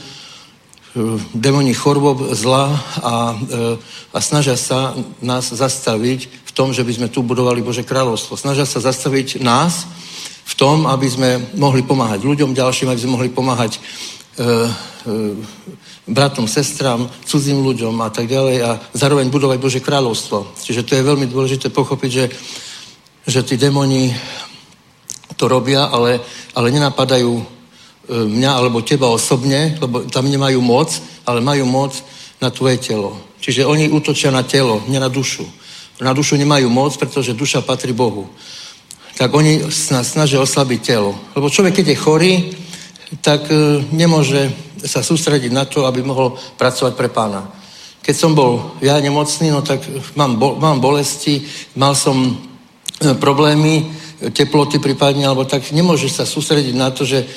[1.33, 3.81] démoni chorob, zla a, e,
[4.13, 4.93] a snažia sa
[5.25, 8.37] nás zastaviť v tom, že by sme tu budovali Bože kráľovstvo.
[8.37, 9.89] Snažia sa zastaviť nás
[10.45, 15.19] v tom, aby sme mohli pomáhať ľuďom ďalším, aby sme mohli pomáhať e, e,
[16.05, 20.53] bratom, sestram, cudzím ľuďom a tak ďalej a zároveň budovať Bože kráľovstvo.
[20.61, 22.25] Čiže to je veľmi dôležité pochopiť, že,
[23.25, 24.13] že tí demoni
[25.33, 26.21] to robia, ale,
[26.53, 27.43] ale nenapadajú e,
[28.13, 30.93] mňa alebo teba osobne, lebo tam nemajú moc,
[31.25, 31.97] ale majú moc
[32.37, 33.17] na tvoje telo.
[33.41, 35.45] Čiže oni útočia na telo, nie na dušu.
[36.01, 38.29] Na dušu nemajú moc, pretože duša patrí Bohu.
[39.15, 41.15] Tak oni nás snažia oslabiť telo.
[41.35, 42.33] Lebo človek, keď je chorý,
[43.23, 44.51] tak e, nemôže
[44.83, 47.47] sa sústrediť na to, aby mohol pracovať pre pána.
[48.03, 49.81] Keď som bol ja nemocný, no tak
[50.19, 51.47] mám, bo, mám bolesti,
[51.79, 52.33] mal som e,
[53.15, 53.87] problémy,
[54.31, 57.27] teploty prípadne, alebo tak nemôžeš sa sústrediť na to, že e,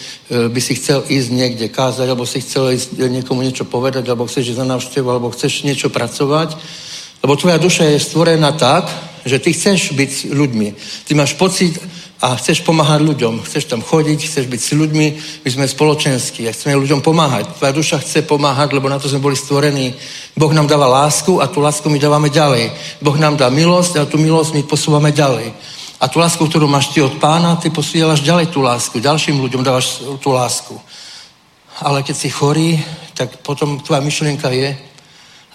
[0.51, 4.55] by si chcel ísť niekde kázať, alebo si chcel ísť niekomu niečo povedať, alebo chceš
[4.55, 6.55] ísť na návštevu, alebo chceš niečo pracovať,
[7.23, 8.89] lebo tvoja duša je stvorená tak,
[9.25, 10.69] že ty chceš byť s ľuďmi.
[11.05, 11.77] Ty máš pocit,
[12.19, 15.07] a chceš pomáhať ľuďom, chceš tam chodiť, chceš byť s ľuďmi,
[15.47, 17.63] my sme spoločenskí a chceme ľuďom pomáhať.
[17.63, 19.95] Tvoja duša chce pomáhať, lebo na to sme boli stvorení.
[20.35, 22.75] Boh nám dáva lásku a tú lásku my dávame ďalej.
[22.99, 25.55] Boh nám dá milosť a tú milosť my posúvame ďalej.
[26.03, 28.99] A tú lásku, ktorú máš ty od pána, ty posúvaš ďalej tú lásku.
[28.99, 30.75] Ďalším ľuďom dávaš tú lásku.
[31.79, 32.83] Ale keď si chorý,
[33.15, 34.75] tak potom tvoja myšlienka je,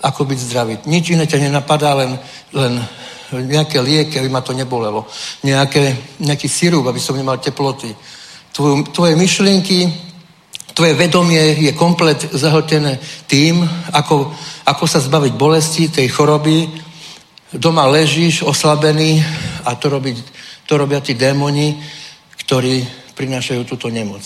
[0.04, 0.74] ako byť zdravý.
[0.84, 2.20] Nič iné ťa nenapadá, len,
[2.52, 2.84] len
[3.32, 5.08] nejaké lieky, aby ma to nebolelo,
[5.42, 7.96] nejaké, nejaký sirup, aby som nemal teploty.
[8.52, 9.90] Tvoje, tvoje myšlienky,
[10.76, 14.30] tvoje vedomie je komplet zahltené tým, ako,
[14.68, 16.68] ako sa zbaviť bolesti, tej choroby.
[17.54, 19.24] Doma ležíš oslabený
[19.66, 20.14] a to, robí,
[20.68, 21.80] to robia tí démoni,
[22.44, 22.86] ktorí
[23.16, 24.22] prinášajú túto nemoc.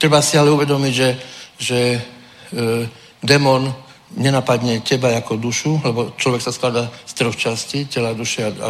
[0.00, 1.10] Treba si ale uvedomiť, že,
[1.58, 2.00] že e,
[3.20, 8.50] démon nenapadne teba ako dušu, lebo človek sa skladá z troch častí, tela, duše a,
[8.50, 8.68] a,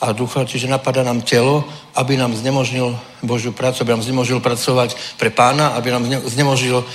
[0.00, 4.96] a ducha, čiže napadá nám telo, aby nám znemožnil Božiu prácu, aby nám znemožil pracovať
[5.20, 6.86] pre pána, aby nám znemožil e,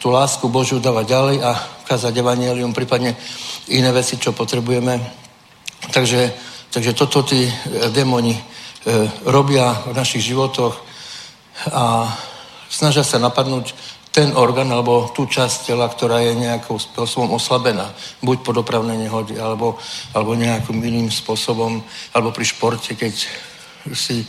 [0.00, 1.50] tú lásku Božiu dávať ďalej a
[1.84, 3.12] kázať evanielium, prípadne
[3.68, 4.96] iné veci, čo potrebujeme.
[5.92, 6.32] Takže,
[6.72, 7.52] takže toto tí e,
[7.92, 8.42] démoni e,
[9.28, 10.88] robia v našich životoch
[11.68, 12.08] a
[12.72, 13.76] snažia sa napadnúť
[14.10, 17.94] ten orgán alebo tú časť tela, ktorá je nejakou spôsobom oslabená.
[18.18, 19.78] Buď po dopravnej nehode, alebo,
[20.10, 21.78] alebo nejakým iným spôsobom,
[22.10, 23.14] alebo pri športe, keď
[23.94, 24.26] si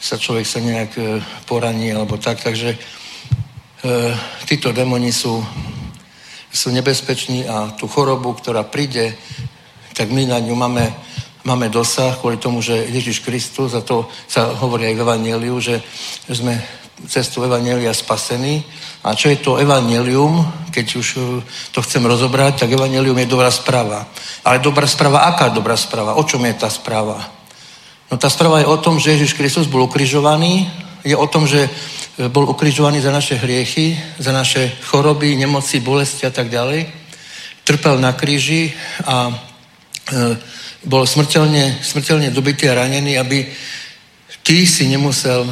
[0.00, 2.40] sa človek sa nejak e, poraní, alebo tak.
[2.40, 2.78] Takže e,
[4.48, 5.44] títo demoni sú,
[6.48, 9.12] sú nebezpeční a tú chorobu, ktorá príde,
[9.92, 10.88] tak my na ňu máme,
[11.44, 15.84] máme dosah kvôli tomu, že Ježiš Kristus, a to sa hovorí aj v Evangeliu, že
[16.24, 16.56] sme
[17.04, 18.64] cestu Evangelia spasení.
[19.00, 21.22] A čo je to Evangelium, keď už uh,
[21.72, 24.04] to chcem rozobrať, tak Evangelium je dobrá správa.
[24.44, 26.20] Ale dobrá správa, aká dobrá správa?
[26.20, 27.16] O čom je tá správa?
[28.12, 30.68] No tá správa je o tom, že Ježiš Kristus bol ukrižovaný
[31.04, 31.68] je o tom, že
[32.28, 36.86] bol ukrižovaný za naše hriechy, za naše choroby, nemoci, bolesti a tak ďalej.
[37.64, 38.72] Trpel na kríži
[39.06, 39.34] a e,
[40.84, 43.48] bol smrteľne, smrteľne dobitý a ranený, aby
[44.44, 45.48] ty si nemusel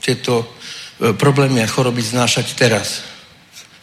[0.00, 0.56] tieto
[1.16, 3.00] problémy a choroby znášať teraz,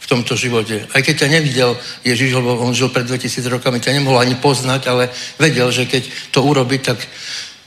[0.08, 0.88] v tomto živote.
[0.96, 4.88] Aj keď ťa nevidel Ježiš, lebo on žil pred 2000 rokami, ťa nemohol ani poznať,
[4.88, 6.96] ale vedel, že keď to urobí, tak,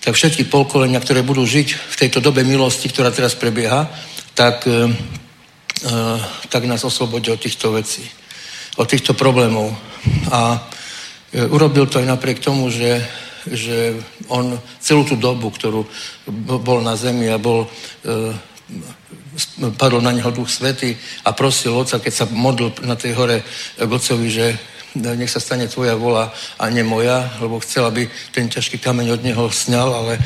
[0.01, 3.85] tak všetky polkolenia, ktoré budú žiť v tejto dobe milosti, ktorá teraz prebieha,
[4.33, 4.89] tak, e,
[5.85, 5.93] e,
[6.49, 8.09] tak nás oslobodí od týchto vecí,
[8.81, 9.77] od týchto problémov.
[10.33, 10.57] A
[11.29, 13.05] e, urobil to aj napriek tomu, že,
[13.45, 14.01] že
[14.33, 15.85] on celú tú dobu, ktorú
[16.57, 17.69] bol na zemi a bol,
[19.77, 23.43] padol na neho duch svety a prosil oca, keď sa modlil na tej hore
[23.79, 24.45] k otcovi, že
[24.95, 29.21] nech sa stane tvoja vola a nie moja, lebo chcel, aby ten ťažký kameň od
[29.23, 30.19] neho sňal, ale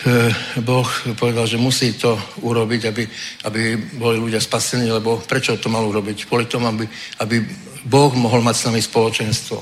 [0.00, 0.32] Eh,
[0.64, 3.04] boh povedal, že musí to urobiť, aby,
[3.44, 3.62] aby
[4.00, 6.24] boli ľudia spasení, lebo prečo to mal urobiť?
[6.24, 6.88] Kvôli tomu, aby,
[7.20, 7.44] aby
[7.84, 9.60] Boh mohol mať s nami spoločenstvo.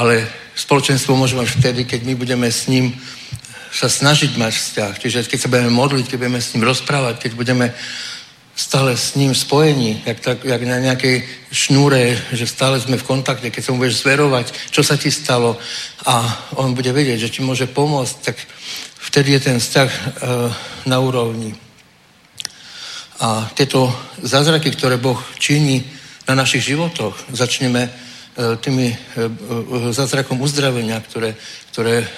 [0.00, 0.24] Ale
[0.56, 2.96] spoločenstvo môže mať vtedy, keď my budeme s ním
[3.76, 4.92] sa snažiť mať vzťah.
[4.96, 7.66] Čiže keď sa budeme modliť, keď budeme s ním rozprávať, keď budeme
[8.56, 13.52] stále s ním spojení, jak, tak, jak na nejakej šnúre, že stále sme v kontakte,
[13.52, 15.60] keď sa mu budeš zverovať, čo sa ti stalo
[16.08, 16.24] a
[16.56, 18.40] on bude vedieť, že ti môže pomôcť, tak
[18.96, 20.00] vtedy je ten vzťah e,
[20.88, 21.52] na úrovni.
[23.20, 23.92] A tieto
[24.24, 25.84] zázraky, ktoré Boh činí
[26.24, 27.90] na našich životoch, začneme e,
[28.56, 28.96] tými e,
[29.92, 31.36] zázrakom uzdravenia, ktoré,
[31.76, 32.08] ktoré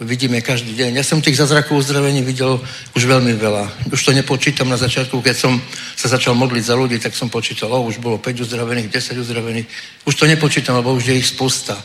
[0.00, 0.98] vidíme každý deň.
[0.98, 2.58] Ja som tých zázrakov uzdravení videl
[2.98, 3.94] už veľmi veľa.
[3.94, 5.62] Už to nepočítam na začiatku, keď som
[5.94, 9.66] sa začal modliť za ľudí, tak som počítal, o, už bolo 5 uzdravených, 10 uzdravených.
[10.02, 11.78] Už to nepočítam, lebo už je ich spousta.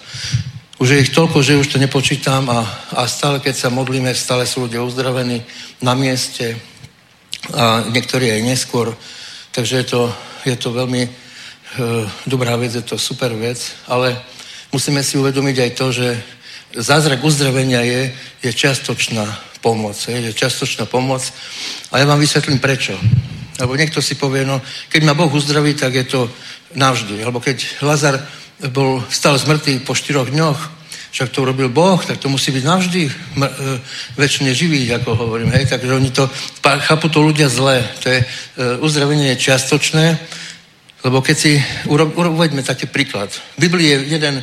[0.80, 2.66] Už je ich toľko, že už to nepočítam a,
[2.98, 5.44] a stále, keď sa modlíme, stále sú ľudia uzdravení
[5.84, 6.58] na mieste
[7.54, 8.96] a niektorí aj neskôr.
[9.52, 10.02] Takže je to,
[10.48, 11.10] je to veľmi e,
[12.26, 13.60] dobrá vec, je to super vec,
[13.92, 14.16] ale
[14.72, 16.08] musíme si uvedomiť aj to, že
[16.76, 18.02] zázrak uzdravenia je,
[18.44, 19.26] je čiastočná
[19.62, 19.98] pomoc.
[20.08, 21.26] Je, je čiastočná pomoc.
[21.92, 22.96] A ja vám vysvetlím prečo.
[23.60, 26.32] Lebo niekto si povie, no keď ma Boh uzdraví, tak je to
[26.76, 27.20] navždy.
[27.24, 28.16] Alebo keď Lazar
[28.72, 30.80] bol, stal zmrtvý po štyroch dňoch,
[31.12, 33.12] však to urobil Boh, tak to musí byť navždy e,
[34.14, 35.50] väčšine živý, ako hovorím.
[35.52, 35.74] Hej?
[35.74, 36.30] Takže oni to,
[36.62, 37.82] chápu to ľudia zle.
[38.06, 38.26] To je, e,
[38.78, 40.22] uzdravenie je čiastočné,
[41.04, 41.52] lebo keď si,
[41.90, 43.34] uveďme taký príklad.
[43.58, 44.36] V Biblii je jeden,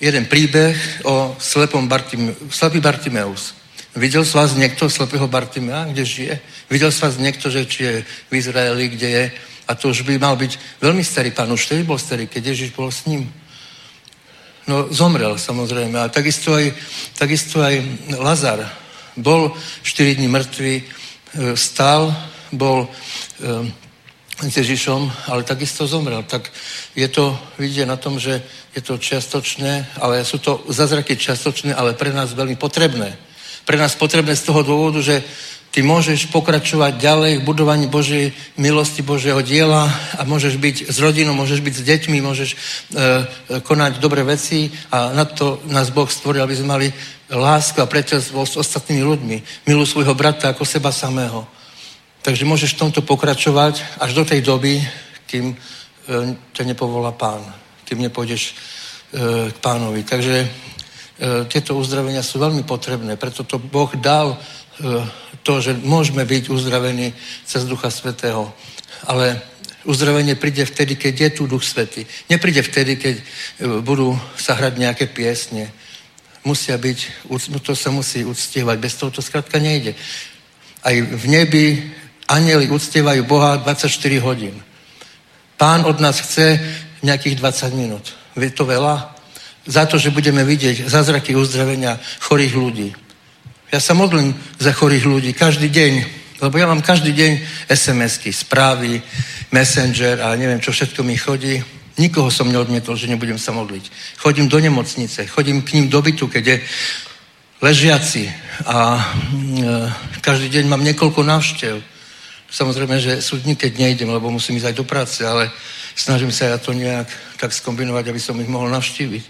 [0.00, 3.54] jeden príbeh o slepom Bartime, slepý Bartimeus.
[3.92, 6.34] Videl z vás niekto slepého Bartimea, kde žije?
[6.70, 7.94] Videl z vás niekto, že či je
[8.30, 9.24] v Izraeli, kde je?
[9.68, 11.52] A to už by mal byť veľmi starý pán.
[11.52, 13.28] Už vtedy bol starý, keď Ježiš bol s ním.
[14.66, 15.98] No zomrel samozrejme.
[16.00, 16.70] A takisto aj,
[17.18, 17.82] takisto aj
[18.14, 18.62] Lazar
[19.18, 20.84] bol 4 dní mŕtvý, e,
[21.58, 22.14] stál,
[22.54, 22.90] bol e,
[24.48, 26.24] s Ježišom, ale takisto zomrel.
[26.24, 26.48] Tak
[26.96, 28.40] je to, vidíte na tom, že
[28.72, 33.18] je to čiastočné, ale sú to zázraky čiastočné, ale pre nás veľmi potrebné.
[33.68, 35.20] Pre nás potrebné z toho dôvodu, že
[35.70, 39.86] Ty môžeš pokračovať ďalej v budovaní Božej milosti, Božieho diela
[40.18, 43.04] a môžeš byť s rodinou, môžeš byť s deťmi, môžeš e, e,
[43.62, 46.88] konať dobré veci a na to nás Boh stvoril, aby sme mali
[47.30, 49.36] lásku a priateľstvo s ostatnými ľuďmi.
[49.70, 51.46] Miluj svojho brata ako seba samého.
[52.20, 54.76] Takže môžeš v tomto pokračovať až do tej doby,
[55.24, 55.56] kým e,
[56.52, 57.40] ťa nepovolá pán,
[57.88, 58.52] kým nepôjdeš e,
[59.48, 60.04] k pánovi.
[60.04, 60.48] Takže e,
[61.48, 64.36] tieto uzdravenia sú veľmi potrebné, preto to Boh dal
[65.44, 67.12] to, že môžeme byť uzdravení
[67.44, 68.48] cez Ducha Svetého.
[69.04, 69.36] Ale
[69.84, 72.08] uzdravenie príde vtedy, keď je tu Duch Svetý.
[72.32, 73.20] Nepríde vtedy, keď
[73.84, 75.68] budú sa hrať nejaké piesne.
[76.48, 77.28] Musia byť,
[77.60, 78.76] to sa musí uctievať.
[78.80, 79.92] Bez toho to skrátka nejde.
[80.80, 81.92] Aj v nebi
[82.30, 83.90] anieli uctievajú Boha 24
[84.22, 84.54] hodín.
[85.58, 86.56] Pán od nás chce
[87.02, 88.14] nejakých 20 minút.
[88.38, 89.12] Je to veľa?
[89.66, 92.88] Za to, že budeme vidieť zázraky uzdravenia chorých ľudí.
[93.68, 95.92] Ja sa modlím za chorých ľudí každý deň,
[96.40, 97.32] lebo ja mám každý deň
[97.68, 99.02] SMS-ky, správy,
[99.52, 101.60] messenger a neviem, čo všetko mi chodí.
[102.00, 104.16] Nikoho som neodmietol, že nebudem sa modliť.
[104.16, 106.56] Chodím do nemocnice, chodím k ním do bytu, keď je
[107.60, 108.24] ležiaci
[108.64, 109.02] a e,
[110.24, 111.99] každý deň mám niekoľko návštev.
[112.50, 115.50] Samozrejme, že sú dní, keď nejdem, lebo musím ísť aj do práce, ale
[115.94, 117.06] snažím sa ja to nejak
[117.38, 119.24] tak skombinovať, aby som ich mohol navštíviť.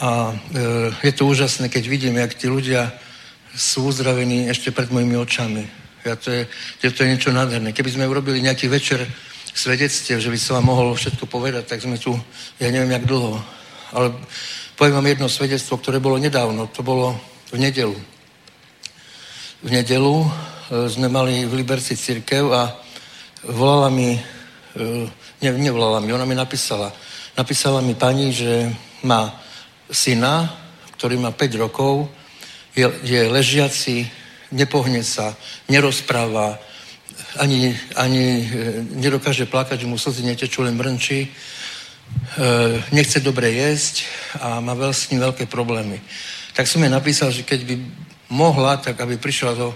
[0.00, 0.34] A e,
[1.04, 2.88] je to úžasné, keď vidím, jak tí ľudia
[3.52, 5.68] sú uzdravení ešte pred mojimi očami.
[6.04, 6.48] Ja to je,
[6.80, 7.76] je to je niečo nádherné.
[7.76, 9.04] Keby sme urobili nejaký večer
[9.52, 12.16] svedectiev, že by som vám mohol všetko povedať, tak sme tu,
[12.56, 13.36] ja neviem, jak dlho.
[13.92, 14.16] Ale
[14.80, 16.66] poviem vám jedno svedectvo, ktoré bolo nedávno.
[16.72, 17.20] To bolo
[17.52, 17.96] v nedelu.
[19.62, 20.26] V nedelu,
[20.72, 22.72] sme mali v Liberci církev a
[23.44, 24.20] volala mi, e,
[25.44, 26.88] ne, nevolala mi, ona mi napísala.
[27.36, 28.72] Napísala mi pani, že
[29.04, 29.36] má
[29.92, 30.48] syna,
[30.96, 32.08] ktorý má 5 rokov,
[32.72, 34.08] je, je ležiaci,
[34.48, 35.36] nepohne sa,
[35.68, 36.56] nerozpráva,
[37.36, 38.44] ani, ani e,
[38.96, 41.28] nedokáže plakať, že mu slzy netečú, len mrnčí,
[42.92, 44.04] nechce dobre jesť
[44.36, 45.96] a má veľ, s ním veľké problémy.
[46.52, 47.74] Tak som jej napísal, že keď by
[48.28, 49.72] mohla, tak aby prišla do,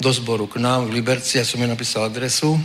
[0.00, 2.58] do zboru k nám v Liberci, ja som jej napísal adresu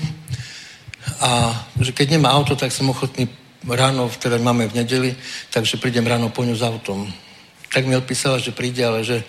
[1.21, 3.29] a že keď nemá auto, tak som ochotný
[3.67, 5.11] ráno, ktoré máme v nedeli,
[5.51, 7.05] takže prídem ráno po ňu s autom.
[7.69, 9.25] Tak mi odpísala, že príde, ale že e,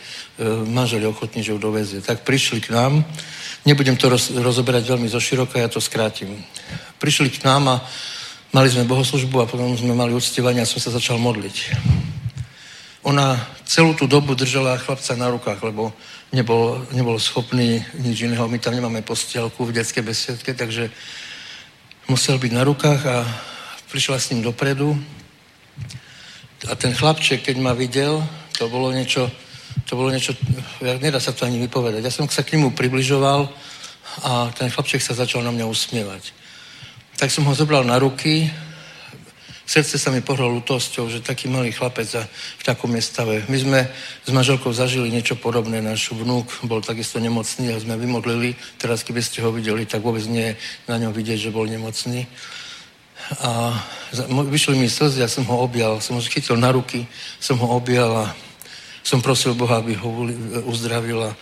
[0.64, 2.00] manžel je ochotný, že ju dovezie.
[2.00, 3.04] Tak prišli k nám,
[3.68, 6.40] nebudem to roz, rozoberať veľmi zoširoka, ja to skrátim.
[6.96, 7.76] Prišli k nám a
[8.56, 11.56] mali sme bohoslužbu a potom sme mali uctievanie a som sa začal modliť.
[13.04, 13.36] Ona
[13.68, 15.92] celú tú dobu držala chlapca na rukách, lebo
[16.32, 18.48] nebol, nebol schopný nič iného.
[18.48, 20.90] My tam nemáme postielku v detskej besiedke, takže
[22.08, 23.16] musel byť na rukách a
[23.90, 24.94] prišla s ním dopredu.
[26.70, 28.22] A ten chlapček, keď ma videl,
[28.58, 29.30] to bolo niečo,
[29.88, 30.36] to bolo niečo,
[30.82, 32.04] nedá sa to ani vypovedať.
[32.04, 33.48] Ja som sa k nemu približoval
[34.26, 36.34] a ten chlapček sa začal na mňa usmievať.
[37.16, 38.52] Tak som ho zobral na ruky,
[39.70, 42.26] srdce sa mi pohlo lutosťou, že taký malý chlapec a
[42.58, 43.46] v takom je stave.
[43.46, 43.80] My sme
[44.26, 45.78] s manželkou zažili niečo podobné.
[45.78, 48.58] Náš vnúk bol takisto nemocný a sme vymodlili.
[48.82, 50.58] Teraz, keby ste ho videli, tak vôbec nie
[50.90, 52.26] na ňom vidieť, že bol nemocný.
[53.46, 53.78] A
[54.50, 57.06] vyšli mi slzy, ja som ho objal, som ho chytil na ruky,
[57.38, 58.34] som ho objal a
[59.06, 60.26] som prosil Boha, aby ho
[60.66, 61.32] uzdravil a,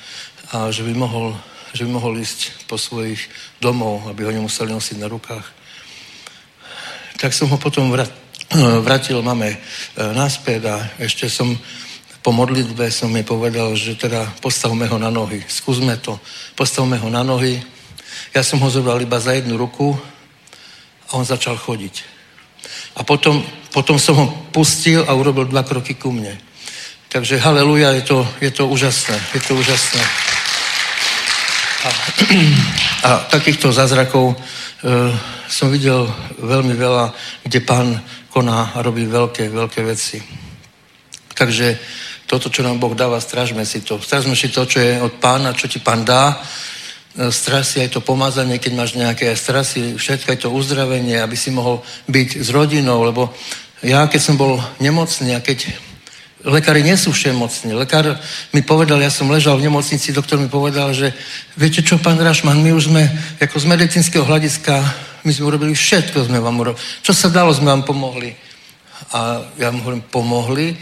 [0.52, 1.32] a že, by mohol,
[1.72, 3.24] že by mohol ísť po svojich
[3.56, 5.57] domov, aby ho nemuseli nosiť na rukách.
[7.18, 7.90] Tak som ho potom
[8.86, 9.58] vrátil mame e,
[10.14, 11.50] naspäť a ešte som
[12.22, 15.42] po modlitbe som jej povedal, že teda postavme ho na nohy.
[15.46, 16.18] Skúsme to.
[16.54, 17.58] Postavme ho na nohy.
[18.30, 19.98] Ja som ho zobral iba za jednu ruku,
[21.08, 22.04] a on začal chodiť.
[22.96, 23.40] A potom,
[23.72, 26.36] potom som ho pustil a urobil dva kroky ku mne.
[27.08, 29.16] Takže haleluja, je to, je to úžasné.
[29.32, 30.04] Je to úžasné.
[31.80, 31.88] A,
[33.08, 34.36] a takýchto zázrakov e,
[35.50, 36.06] som videl
[36.38, 37.10] veľmi veľa,
[37.42, 37.98] kde pán
[38.30, 40.22] koná a robí veľké, veľké veci.
[41.34, 41.78] Takže
[42.30, 43.98] toto, čo nám Boh dáva, strážme si to.
[43.98, 46.38] Strážme si to, čo je od pána, čo ti pán dá
[47.18, 51.50] E, strasy, aj to pomazanie, keď máš nejaké strasy, všetko, aj to uzdravenie, aby si
[51.50, 53.34] mohol byť s rodinou, lebo
[53.82, 55.66] ja, keď som bol nemocný a keď
[56.46, 57.74] lekári nie sú všemocní.
[57.74, 58.14] Lekár
[58.54, 61.10] mi povedal, ja som ležal v nemocnici, doktor mi povedal, že
[61.58, 63.10] viete čo, pán Rašman, my už sme,
[63.42, 64.74] ako z medicínskeho hľadiska,
[65.26, 66.82] my sme urobili všetko, sme vám urobili.
[67.02, 68.38] Čo sa dalo, sme vám pomohli.
[69.10, 70.78] A ja mu hovorím, pomohli?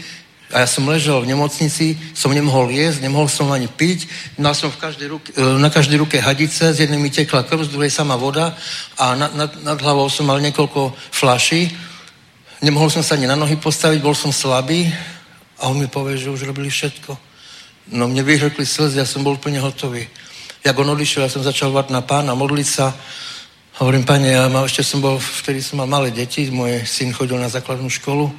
[0.47, 4.07] A ja som ležel v nemocnici, som nemohol jesť, nemohol som ani piť,
[4.39, 7.67] mal som v každej ruke, e, na každej ruke hadice, z jednej mi tekla krv,
[7.67, 8.55] z druhej sama voda
[8.95, 11.67] a nad, nad, nad hlavou som mal niekoľko flaší.
[12.63, 14.87] Nemohol som sa ani na nohy postaviť, bol som slabý
[15.59, 17.17] a on mi povie, že už robili všetko.
[17.97, 20.05] No mne vyhrkli slzy, ja som bol úplne hotový.
[20.61, 22.91] Jak on odišiel, ja som začal vať na pána, modliť sa.
[23.79, 27.37] Hovorím, pane, ja mal, ešte som bol, vtedy som mal malé deti, môj syn chodil
[27.37, 28.29] na základnú školu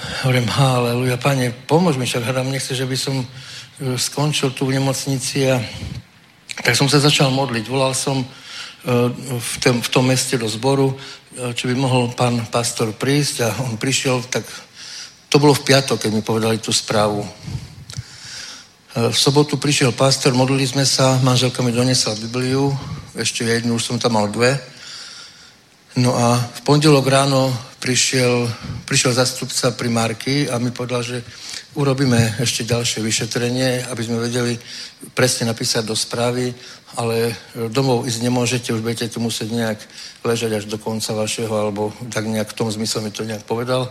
[0.00, 3.26] Hovorím, haleluja, pane, pomôž mi, však hľadám, nechce, že by som e,
[4.00, 5.60] skončil tu v nemocnici a
[6.64, 7.68] tak som sa začal modliť.
[7.68, 8.26] Volal som e,
[9.36, 13.48] v tom, v tom meste do zboru, e, či by mohol pán pastor prísť a
[13.68, 14.48] on prišiel, tak
[15.30, 17.22] to bolo v piatok, keď mi povedali tú správu.
[18.90, 22.74] V sobotu prišiel pastor, modlili sme sa, manželka mi donesla Bibliu,
[23.14, 24.58] ešte jednu, už som tam mal dve.
[26.02, 28.50] No a v pondelok ráno prišiel,
[28.90, 31.22] prišiel zastupca primárky a mi povedal, že
[31.78, 34.58] urobíme ešte ďalšie vyšetrenie, aby sme vedeli
[35.14, 36.50] presne napísať do správy,
[36.98, 37.30] ale
[37.70, 39.78] domov ísť nemôžete, už budete tu musieť nejak
[40.26, 43.86] ležať až do konca vašeho, alebo tak nejak v tom zmysle mi to nejak povedal.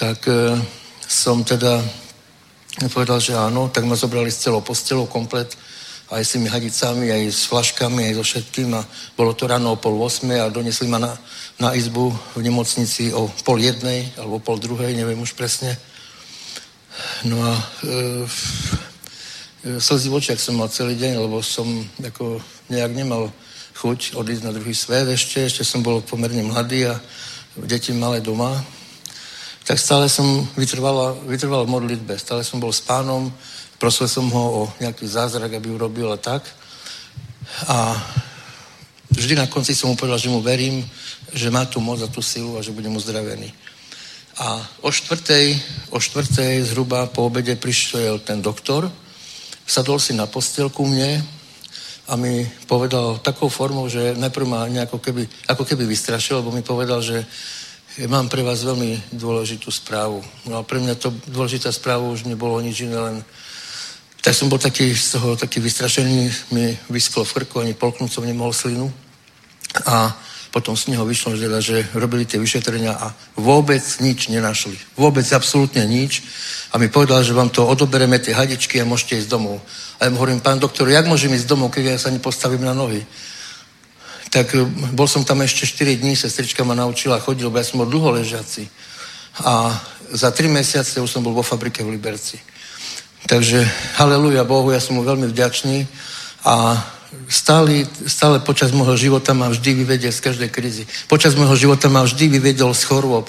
[0.00, 0.56] Tak e,
[1.04, 1.76] som teda
[2.88, 5.52] povedal, že áno, tak ma zobrali s celou postelou komplet,
[6.08, 8.82] aj s tými hadicami, aj s flaškami, aj so všetkým a
[9.12, 11.12] bolo to ráno o pol osme a donesli ma na,
[11.60, 15.76] na izbu v nemocnici o pol jednej alebo pol druhej, neviem už presne.
[17.28, 17.52] No a
[17.84, 18.24] e,
[19.84, 21.68] slzy v očiach som mal celý deň, lebo som
[22.00, 22.40] ako
[22.72, 23.28] nejak nemal
[23.76, 26.96] chuť odísť na druhý svet ešte, ešte som bol pomerne mladý a
[27.68, 28.79] deti malé doma.
[29.64, 33.32] Tak stále som vytrval, v modlitbe, stále som bol s pánom,
[33.80, 36.44] Prosil som ho o nejaký zázrak, aby urobil a tak.
[37.64, 37.96] A
[39.08, 40.84] vždy na konci som mu povedal, že mu verím,
[41.32, 43.48] že má tu moc a tú silu a že budem uzdravený.
[44.36, 45.56] A o štvrtej,
[45.96, 48.92] o štvrtej zhruba po obede prišiel ten doktor,
[49.64, 51.24] sadol si na postelku mne
[52.04, 56.60] a mi povedal takou formou, že najprv ma nejako keby, ako keby vystrašil, lebo mi
[56.60, 57.24] povedal, že
[58.06, 60.22] mám pre vás veľmi dôležitú správu.
[60.46, 63.16] No a pre mňa to dôležitá správa už nebolo nič iné, len
[64.20, 68.22] tak som bol taký z toho taký vystrašený, mi vysklo v krku, ani polknúť som
[68.22, 68.92] nemohol slinu.
[69.88, 70.12] A
[70.50, 74.76] potom z neho vyšlo, že, teda, že robili tie vyšetrenia a vôbec nič nenašli.
[74.98, 76.26] Vôbec absolútne nič.
[76.74, 79.62] A mi povedal, že vám to odobereme tie hadičky a môžete ísť domov.
[79.98, 82.74] A ja mu hovorím, pán doktor, jak môžem ísť domov, keď ja sa nepostavím na
[82.74, 83.06] nohy?
[84.30, 84.62] Tak e,
[84.94, 88.22] bol som tam ešte 4 dní, sestrička ma naučila chodiť, lebo ja som bol dlho
[88.22, 88.70] ležiaci.
[89.42, 89.74] A
[90.14, 92.38] za 3 mesiace už som bol vo fabrike v Liberci.
[93.26, 93.62] Takže
[94.00, 95.86] haleluja Bohu, ja som mu veľmi vďačný
[96.46, 96.78] a
[97.28, 100.86] stále, stále počas môjho života ma vždy vyvedie z každej krízy.
[101.10, 103.28] Počas môjho života ma vždy vyvedol z chorôb.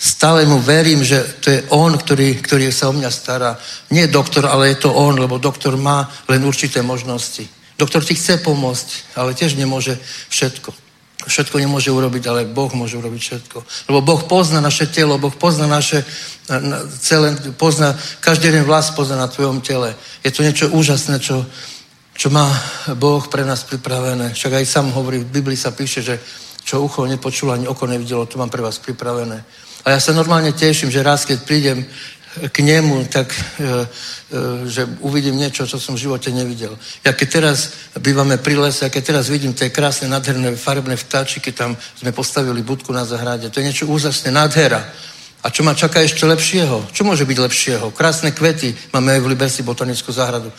[0.00, 3.60] Stále mu verím, že to je on, ktorý, ktorý sa o mňa stará.
[3.92, 7.59] Nie doktor, ale je to on, lebo doktor má len určité možnosti.
[7.80, 9.96] Doktor ti chce pomôcť, ale tiež nemôže
[10.28, 10.68] všetko.
[11.20, 13.58] Všetko nemôže urobiť, ale Boh môže urobiť všetko.
[13.88, 16.04] Lebo Boh pozná naše telo, Boh pozná naše
[17.00, 19.96] celé, pozná, každý jeden vlas pozná na tvojom tele.
[20.20, 21.44] Je to niečo úžasné, čo,
[22.12, 22.48] čo má
[23.00, 24.36] Boh pre nás pripravené.
[24.36, 26.20] Však aj sám hovorí, v Biblii sa píše, že
[26.64, 29.44] čo ucho nepočulo, ani oko nevidelo, to mám pre vás pripravené.
[29.84, 31.84] A ja sa normálne teším, že raz, keď prídem
[32.30, 36.78] k nemu, tak e, e, že uvidím niečo, čo som v živote nevidel.
[37.02, 37.58] Ja keď teraz
[37.98, 42.62] bývame pri lese, ja keď teraz vidím tie krásne, nádherné, farebné vtáčiky, tam sme postavili
[42.62, 44.78] budku na zahrade, to je niečo úžasné, nádhera.
[45.42, 46.86] A čo ma čaká ešte lepšieho?
[46.92, 47.90] Čo môže byť lepšieho?
[47.90, 50.52] Krásne kvety, máme aj v Liberci botanickú záhradu.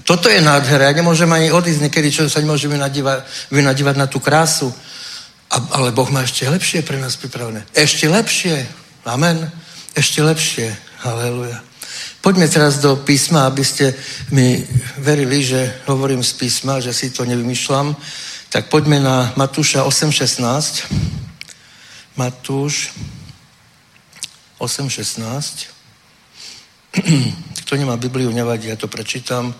[0.00, 4.16] Toto je nádhera, ja nemôžem ani odísť niekedy, čo sa nemôžem vynadívať, vynadívať na tú
[4.16, 4.72] krásu.
[5.50, 7.68] A, ale Boh má ešte lepšie pre nás pripravené.
[7.76, 8.66] Ešte lepšie.
[9.04, 9.46] Amen.
[9.94, 10.85] Ešte lepšie.
[11.06, 11.62] Halleluja.
[12.18, 13.94] Poďme teraz do písma, aby ste
[14.34, 14.58] mi
[14.98, 17.94] verili, že hovorím z písma, že si to nevymýšľam.
[18.50, 20.90] Tak poďme na Matúša 8.16.
[22.18, 22.90] Matúš
[24.58, 25.70] 8.16.
[27.62, 29.54] Kto nemá Bibliu, nevadí, ja to prečítam.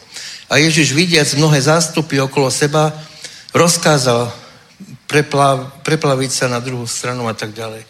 [0.50, 2.94] A Ježiš vidiac mnohé zástupy okolo seba,
[3.52, 4.32] rozkázal
[5.10, 7.82] preplav, preplaviť sa na druhú stranu a tak ďalej.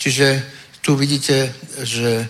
[0.00, 0.26] Čiže
[0.80, 1.52] tu vidíte,
[1.84, 2.26] že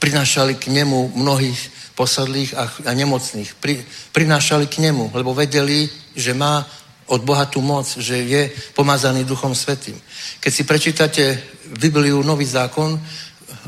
[0.00, 1.60] prinášali k nemu mnohých
[1.94, 3.54] posadlých a, a nemocných.
[3.60, 6.66] Pri, prinášali k nemu, lebo vedeli, že má
[7.06, 9.96] od Boha tú moc, že je pomazaný Duchom Svetým.
[10.40, 11.22] Keď si prečítate
[11.76, 12.96] Bibliu, Nový zákon,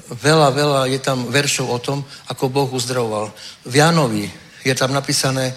[0.08, 1.98] veľa, veľa je tam veršov o tom,
[2.32, 3.32] ako Boh uzdravoval.
[3.68, 4.24] V Jánovi
[4.64, 5.54] je tam napísané, e,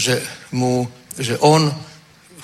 [0.00, 0.24] že,
[0.56, 0.88] mu,
[1.20, 1.68] že on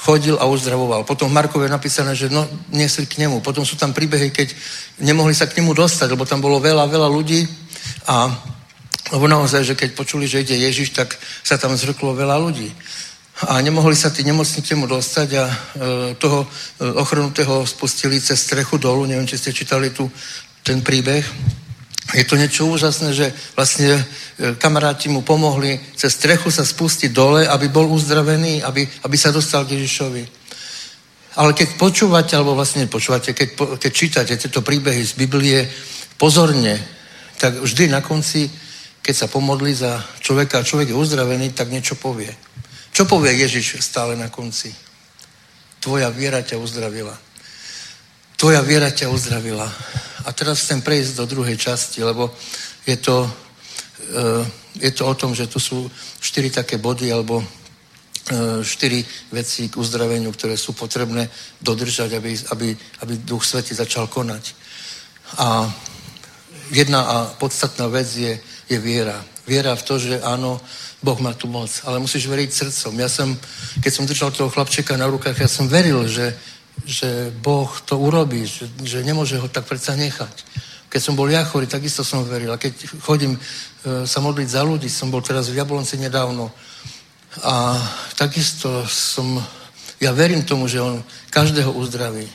[0.04, 1.08] chodil a uzdravoval.
[1.08, 3.40] Potom v Markove je napísané, že no, nesli k nemu.
[3.40, 4.52] Potom sú tam príbehy, keď
[5.00, 7.48] nemohli sa k nemu dostať, lebo tam bolo veľa, veľa ľudí
[8.04, 8.28] a
[9.12, 11.12] lebo naozaj, že keď počuli, že ide Ježiš, tak
[11.44, 12.72] sa tam zrklo veľa ľudí.
[13.52, 15.54] A nemohli sa tí nemocní k nemu dostať a e,
[16.16, 16.48] toho e,
[16.96, 19.04] ochrnutého spustili cez strechu dolu.
[19.04, 20.08] Neviem, či ste čítali tu
[20.64, 21.20] ten príbeh.
[22.12, 24.02] Je to niečo úžasné, že vlastne e,
[24.60, 29.64] kamaráti mu pomohli cez strechu sa spustiť dole, aby bol uzdravený, aby, aby sa dostal
[29.64, 30.22] k Ježišovi.
[31.40, 35.64] Ale keď počúvate, alebo vlastne počúvate, keď, keď čítate tieto príbehy z Biblie
[36.20, 36.76] pozorne,
[37.40, 38.52] tak vždy na konci,
[39.00, 42.30] keď sa pomodlí za človeka a človek je uzdravený, tak niečo povie.
[42.94, 44.70] Čo povie Ježiš stále na konci?
[45.82, 47.33] Tvoja viera ťa uzdravila.
[48.36, 49.68] Tvoja viera ťa uzdravila.
[50.24, 52.34] A teraz chcem prejsť do druhej časti, lebo
[52.86, 53.30] je to,
[54.10, 54.42] eh,
[54.80, 59.76] je to o tom, že tu sú štyri také body, alebo eh, štyri veci k
[59.76, 61.30] uzdraveniu, ktoré sú potrebné
[61.60, 62.68] dodržať, aby, aby,
[63.04, 64.54] aby Duch Svety začal konať.
[65.38, 65.68] A
[66.70, 69.20] jedna a podstatná vec je, je viera.
[69.46, 70.56] Viera v to, že áno,
[71.04, 72.96] Boh má tu moc, ale musíš veriť srdcom.
[72.96, 73.36] Ja som,
[73.84, 76.32] keď som držal toho chlapčeka na rukách, ja som veril, že,
[76.82, 80.34] že Boh to urobí, že, že nemôže ho tak predsa nechať.
[80.90, 82.54] Keď som bol ja chorý, takisto som veril.
[82.54, 83.40] A keď chodím e,
[84.06, 86.52] sa modliť za ľudí, som bol teraz v Jablonci nedávno
[87.42, 87.74] a
[88.14, 89.42] takisto som,
[89.98, 91.02] ja verím tomu, že on
[91.34, 92.30] každého uzdraví.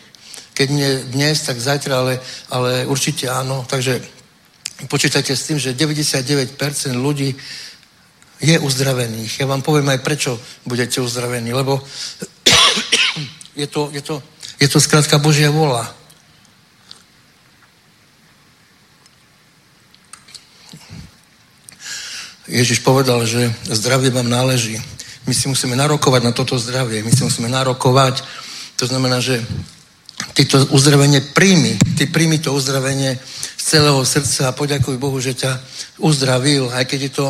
[0.52, 2.20] Keď nie dnes, tak zajtra, ale,
[2.52, 3.64] ale určite áno.
[3.64, 4.04] Takže
[4.92, 6.60] počítajte s tým, že 99%
[7.00, 7.32] ľudí
[8.44, 9.40] je uzdravených.
[9.40, 11.80] Ja vám poviem aj prečo budete uzdravení, lebo
[13.60, 14.24] je to, je to
[14.60, 15.88] Je to skrátka Božia vola.
[22.44, 24.76] Ježiš povedal, že zdravie vám náleží.
[25.24, 27.08] My si musíme narokovať na toto zdravie.
[27.08, 28.20] My si musíme narokovať.
[28.84, 29.40] To znamená, že
[30.36, 31.80] ty to uzdravenie príjmi.
[31.96, 33.16] Ty príjmi to uzdravenie
[33.56, 35.56] z celého srdca a poďakuj Bohu, že ťa
[36.04, 37.28] uzdravil, aj keď je to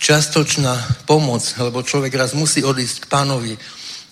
[0.00, 3.54] častočná pomoc, lebo človek raz musí odísť k pánovi,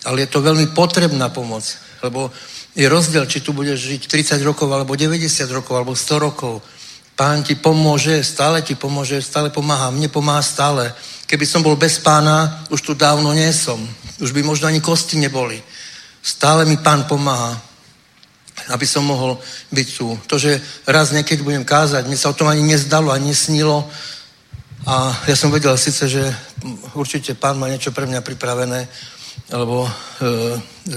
[0.05, 1.65] ale je to veľmi potrebná pomoc,
[2.03, 2.31] lebo
[2.75, 6.63] je rozdiel, či tu budeš žiť 30 rokov, alebo 90 rokov, alebo 100 rokov.
[7.19, 9.91] Pán ti pomôže, stále ti pomôže, stále pomáha.
[9.91, 10.95] Mne pomáha stále.
[11.27, 13.75] Keby som bol bez pána, už tu dávno nie som.
[14.23, 15.59] Už by možno ani kosti neboli.
[16.23, 17.59] Stále mi pán pomáha,
[18.71, 19.35] aby som mohol
[19.75, 20.15] byť tu.
[20.31, 23.83] To, že raz niekedy budem kázať, mi sa o tom ani nezdalo, ani nesnilo.
[24.87, 26.23] A ja som vedel síce, že
[26.95, 28.87] určite pán má niečo pre mňa pripravené,
[29.47, 29.91] lebo e,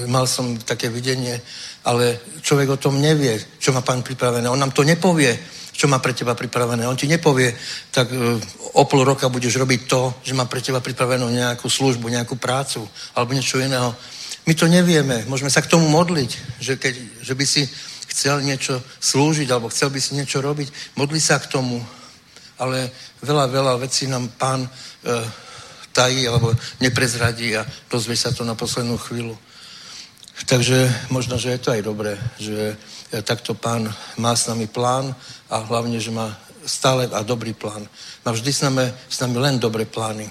[0.06, 1.40] mal som také videnie,
[1.86, 4.48] ale človek o tom nevie, čo má pán pripravené.
[4.48, 5.38] On nám to nepovie,
[5.72, 6.86] čo má pre teba pripravené.
[6.86, 7.54] On ti nepovie,
[7.90, 8.38] tak e,
[8.76, 12.84] o pol roka budeš robiť to, že má pre teba pripravenú nejakú službu, nejakú prácu
[13.16, 13.94] alebo niečo iného.
[14.46, 15.24] My to nevieme.
[15.30, 17.62] Môžeme sa k tomu modliť, že, keď, že by si
[18.12, 20.98] chcel niečo slúžiť alebo chcel by si niečo robiť.
[21.00, 21.80] Modli sa k tomu.
[22.60, 22.90] Ale
[23.24, 24.70] veľa, veľa vecí nám pán e,
[25.92, 29.36] tají alebo neprezradí a dozvie sa to na poslednú chvíľu.
[30.48, 32.74] Takže možno, že je to aj dobré, že
[33.22, 35.14] takto pán má s nami plán
[35.52, 36.32] a hlavne, že má
[36.64, 37.86] stále a dobrý plán.
[38.24, 40.26] Má vždy s nami, s nami len dobré plány.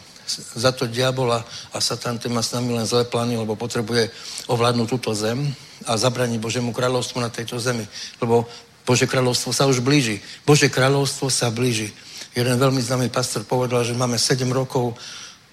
[0.56, 1.44] Za to diabola
[1.76, 4.10] a satan ten má s nami len zlé plány, lebo potrebuje
[4.48, 5.44] ovládnuť túto zem
[5.86, 7.84] a zabraniť Božému kráľovstvu na tejto zemi.
[8.24, 8.48] Lebo
[8.88, 10.24] Bože kráľovstvo sa už blíži.
[10.48, 11.94] Bože kráľovstvo sa blíži.
[12.32, 14.96] Jeden veľmi známy pastor povedal, že máme 7 rokov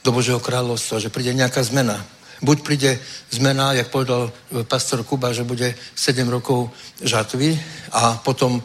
[0.04, 2.00] do Božieho kráľovstva, že príde nejaká zmena.
[2.38, 2.90] Buď príde
[3.34, 4.30] zmena, jak povedal
[4.70, 6.70] pastor Kuba, že bude 7 rokov
[7.02, 7.58] žatvy
[7.90, 8.62] a potom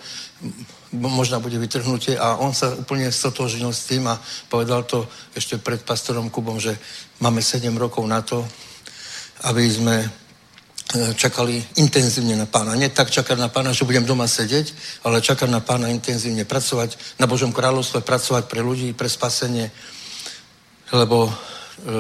[0.94, 5.82] možno bude vytrhnutie a on sa úplne stotožnil s tým a povedal to ešte pred
[5.82, 6.78] pastorom Kubom, že
[7.18, 8.46] máme 7 rokov na to,
[9.50, 10.08] aby sme e,
[11.18, 12.78] čakali intenzívne na pána.
[12.78, 14.70] Nie tak čakať na pána, že budem doma sedieť,
[15.02, 19.74] ale čakať na pána intenzívne, pracovať na Božom kráľovstve, pracovať pre ľudí, pre spasenie,
[20.94, 21.32] lebo e,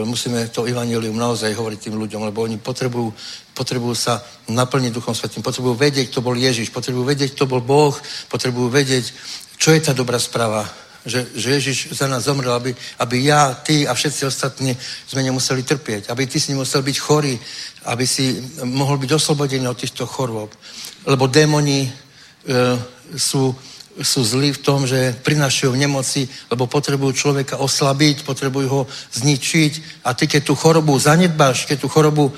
[0.05, 3.09] musíme to evanelium naozaj hovoriť tým ľuďom, lebo oni potrebujú,
[3.57, 7.97] potrebujú sa naplniť Duchom Svetým, potrebujú vedieť, kto bol Ježiš, potrebujú vedieť, kto bol Boh,
[8.29, 9.09] potrebujú vedieť,
[9.57, 10.69] čo je tá dobrá správa,
[11.05, 14.77] že, že Ježiš za nás zomrel, aby, aby ja, ty a všetci ostatní
[15.07, 17.35] sme nemuseli trpieť, aby ty si nemusel byť chorý,
[17.83, 20.47] aby si mohol byť oslobodený od týchto chorôb.
[21.03, 21.91] Lebo démoni e,
[23.19, 23.51] sú
[24.01, 28.81] sú zlí v tom, že prinašajú nemoci, lebo potrebujú človeka oslabiť, potrebujú ho
[29.13, 32.33] zničiť a ty, keď tú chorobu zanedbáš, keď tú chorobu e,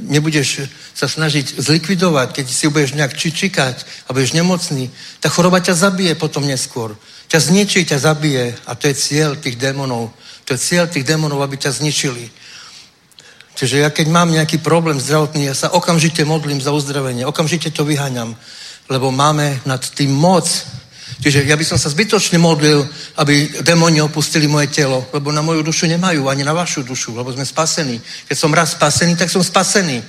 [0.00, 0.64] nebudeš
[0.96, 3.76] sa snažiť zlikvidovať, keď si budeš nejak čičikať
[4.08, 4.88] a budeš nemocný,
[5.20, 6.96] tá choroba ťa zabije potom neskôr.
[7.28, 10.08] Ťa zničí, ťa zabije a to je cieľ tých démonov.
[10.48, 12.32] To je cieľ tých démonov, aby ťa zničili.
[13.60, 17.84] Čiže ja keď mám nejaký problém zdravotný, ja sa okamžite modlím za uzdravenie, okamžite to
[17.84, 18.32] vyháňam
[18.88, 20.46] lebo máme nad tým moc.
[21.20, 22.80] Čiže ja by som sa zbytočne modlil,
[23.20, 27.28] aby demoni opustili moje telo, lebo na moju dušu nemajú, ani na vašu dušu, lebo
[27.32, 28.00] sme spasení.
[28.28, 30.00] Keď som raz spasený, tak som spasený.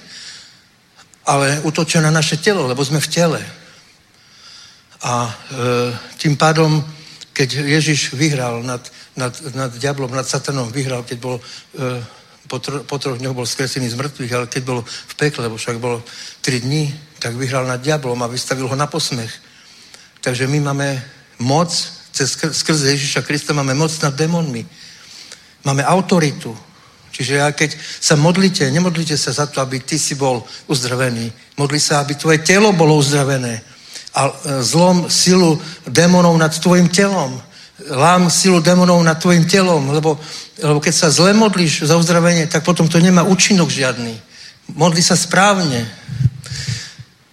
[1.27, 3.41] Ale utočia na naše telo, lebo sme v tele.
[5.01, 5.33] A e,
[6.21, 6.79] tým pádom,
[7.33, 8.81] keď Ježiš vyhral nad,
[9.17, 11.43] nad, nad diablom, nad satanom, vyhral, keď bol e,
[12.51, 15.55] po, tro, po troch dňoch bol skresený z mŕtvych, ale keď bol v pekle, lebo
[15.55, 16.03] však bolo
[16.43, 19.31] tri dní, tak vyhral nad diablom a vystavil ho na posmech.
[20.19, 20.99] Takže my máme
[21.39, 21.71] moc,
[22.11, 24.67] cez, skrze Ježiša Krista máme moc nad démonmi.
[25.63, 26.51] Máme autoritu.
[27.11, 31.31] Čiže ja keď sa modlíte, nemodlíte sa za to, aby ty si bol uzdravený.
[31.55, 33.63] Modli sa, aby tvoje telo bolo uzdravené.
[34.11, 35.55] A e, zlom silu
[35.87, 37.39] démonov nad tvojim telom.
[37.89, 40.19] Lám silu démonov nad tvojim telom, lebo,
[40.61, 44.13] lebo keď sa zle modlíš za uzdravenie, tak potom to nemá účinok žiadny.
[44.77, 45.83] Modli sa správne.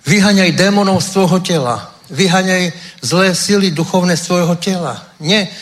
[0.08, 1.76] Vyhaňaj démonov z tvojho tela.
[2.08, 2.72] Vyhaňaj
[3.04, 4.96] zlé sily duchovné z tvojho tela.
[5.20, 5.52] Nie,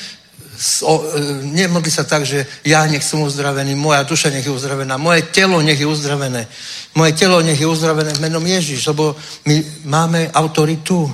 [0.83, 1.03] o, e,
[1.43, 5.61] nemodli sa tak, že ja nech som uzdravený, moja duša nech je uzdravená, moje telo
[5.61, 6.47] nech je uzdravené.
[6.95, 11.11] Moje telo nech je uzdravené v menom Ježiš, lebo my máme autoritu.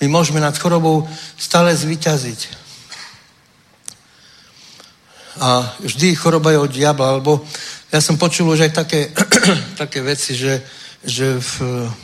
[0.00, 1.08] My môžeme nad chorobou
[1.38, 2.59] stále zvyťaziť.
[5.40, 7.40] A vždy choroba je od diabla, lebo
[7.88, 9.00] ja som počul už aj také,
[9.82, 10.60] také veci, že
[11.00, 11.52] že v,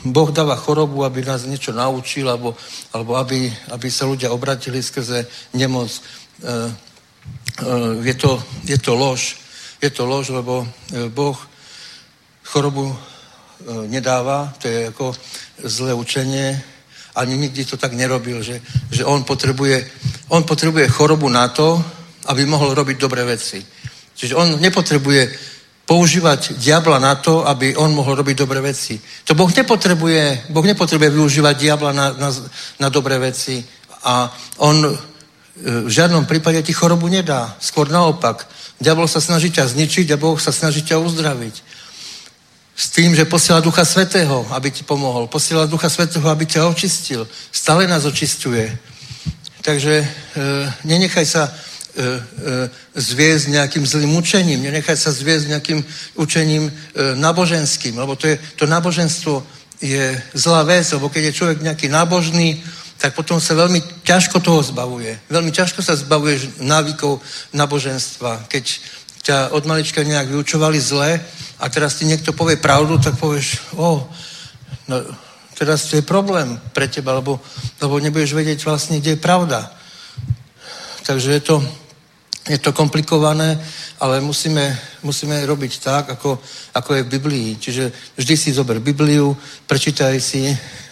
[0.09, 2.57] Boh dáva chorobu, aby nás niečo naučil, alebo,
[2.89, 5.93] alebo aby, aby sa ľudia obratili skrze nemoc.
[5.93, 6.61] E, e,
[8.01, 9.37] je, to, je to lož.
[9.81, 11.37] Je to lož, lebo e, Boh
[12.41, 12.97] chorobu e,
[13.85, 15.13] nedáva, to je ako
[15.61, 16.57] zlé učenie,
[17.13, 19.85] ani nikdy to tak nerobil, že, že on, potrebuje,
[20.33, 21.81] on potrebuje chorobu na to,
[22.27, 23.63] aby mohol robiť dobré veci.
[24.17, 25.55] Čiže on nepotrebuje
[25.87, 28.99] používať diabla na to, aby on mohol robiť dobré veci.
[29.23, 32.29] To Boh nepotrebuje, boh nepotrebuje využívať diabla na, na,
[32.79, 33.63] na dobré veci
[34.03, 34.27] a
[34.59, 34.91] on e,
[35.87, 37.55] v žiadnom prípade ti chorobu nedá.
[37.63, 38.45] Skôr naopak.
[38.77, 41.55] Diabol sa snaží ťa zničiť a Boh sa snaží ťa uzdraviť.
[42.77, 45.25] S tým, že posiela Ducha Svetého, aby ti pomohol.
[45.25, 47.25] Posiela Ducha Svetého, aby ťa očistil.
[47.49, 48.69] Stále nás očistuje.
[49.65, 50.07] Takže e,
[50.85, 51.49] nenechaj sa
[52.93, 55.79] zviesť nejakým zlým učením, nenechať sa zviesť nejakým
[56.21, 56.71] učením e,
[57.17, 59.41] náboženským, lebo to, je, to náboženstvo
[59.81, 62.61] je zlá vec, lebo keď je človek nejaký nábožný,
[62.97, 65.13] tak potom sa veľmi ťažko toho zbavuje.
[65.29, 67.21] Veľmi ťažko sa zbavuješ návykov
[67.53, 68.49] náboženstva.
[68.49, 68.65] Keď
[69.21, 71.21] ťa od malička nejak vyučovali zle
[71.61, 74.01] a teraz ti niekto povie pravdu, tak povieš, o,
[74.89, 74.97] no,
[75.53, 77.37] teraz to je problém pre teba, lebo,
[77.81, 79.69] lebo nebudeš vedieť vlastne, kde je pravda.
[81.05, 81.55] Takže je to,
[82.47, 83.59] je to komplikované,
[83.99, 86.39] ale musíme, musíme robiť tak, ako,
[86.73, 87.49] ako je v Biblii.
[87.59, 89.35] Čiže vždy si zober Bibliu,
[89.67, 90.47] prečítaj si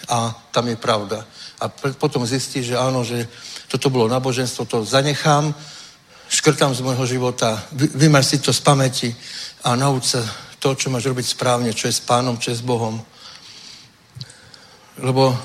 [0.09, 1.25] a tam je pravda.
[1.59, 3.27] A potom zistíš, že áno, že
[3.71, 5.55] toto bolo náboženstvo, to zanechám,
[6.29, 9.09] škrtám z môjho života, vy, vymaž si to z pamäti
[9.63, 10.21] a nauč sa
[10.59, 12.97] to, čo máš robiť správne, čo je s pánom, čo je s Bohom.
[14.97, 15.37] Lebo e,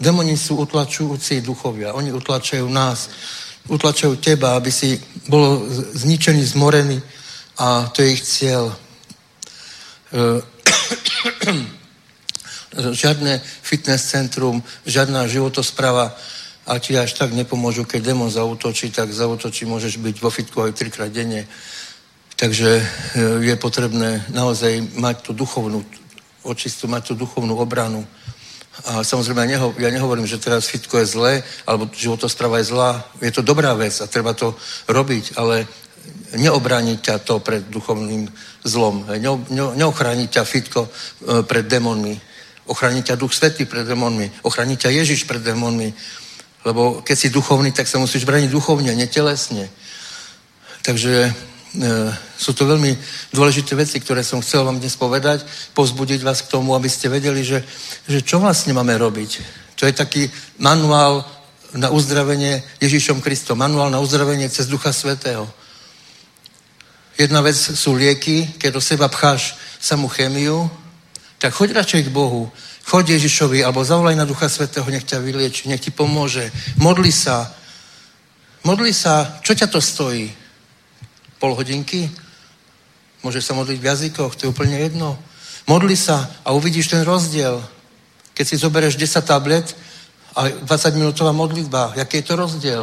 [0.00, 1.92] demoni sú utlačujúci duchovia.
[1.92, 3.10] Oni utlačajú nás
[3.68, 4.96] utlačajú teba, aby si
[5.28, 7.02] bol zničený, zmorený
[7.58, 8.72] a to je ich cieľ.
[12.70, 16.14] Žiadne fitness centrum, žiadna životospráva
[16.70, 20.78] a ti až tak nepomôžu, keď demon zautočí, tak zautočí, môžeš byť vo fitku aj
[20.78, 21.50] trikrát denne.
[22.38, 22.70] Takže
[23.42, 25.84] je potrebné naozaj mať tú duchovnú
[26.46, 28.06] očistu, mať tú duchovnú obranu.
[28.86, 31.32] A samozrejme, ja, neho, ja nehovorím, že teraz fitko je zlé,
[31.66, 33.04] alebo životostrava je zlá.
[33.20, 34.56] Je to dobrá vec a treba to
[34.88, 35.66] robiť, ale
[36.38, 38.30] neobráni ťa to pred duchovným
[38.64, 39.04] zlom.
[39.10, 39.18] Ne,
[39.50, 40.90] ne, neochráni ťa fitko e,
[41.42, 42.16] pred démonmi.
[42.70, 44.30] Ochráni ťa Duch Svetý pred démonmi.
[44.46, 45.90] Ochráni ťa Ježiš pred démonmi.
[46.62, 49.66] Lebo keď si duchovný, tak sa musíš braniť duchovne, netelesne.
[50.86, 51.34] Takže
[52.34, 52.98] sú to veľmi
[53.30, 57.46] dôležité veci, ktoré som chcel vám dnes povedať, pozbudiť vás k tomu, aby ste vedeli,
[57.46, 57.62] že,
[58.10, 59.30] že čo vlastne máme robiť.
[59.78, 60.26] To je taký
[60.58, 61.22] manuál
[61.78, 65.46] na uzdravenie Ježišom Kristom, manuál na uzdravenie cez Ducha Svetého.
[67.14, 70.66] Jedna vec sú lieky, keď do seba pcháš samú chemiu,
[71.38, 72.50] tak choď radšej k Bohu,
[72.84, 76.50] choď Ježišovi, alebo zavolaj na Ducha Svetého, nech ťa vylieči, nech ti pomôže.
[76.82, 77.46] Modli sa.
[78.66, 80.34] Modli sa, čo ťa to stojí?
[81.40, 82.12] Pol hodinky.
[83.24, 85.16] Môžeš sa modliť v jazykoch, to je úplne jedno.
[85.64, 87.58] Modli sa a uvidíš ten rozdiel.
[88.36, 89.66] Keď si zoberieš 10 tablet
[90.36, 92.82] a 20 minútová modlitba, jaký je to rozdiel?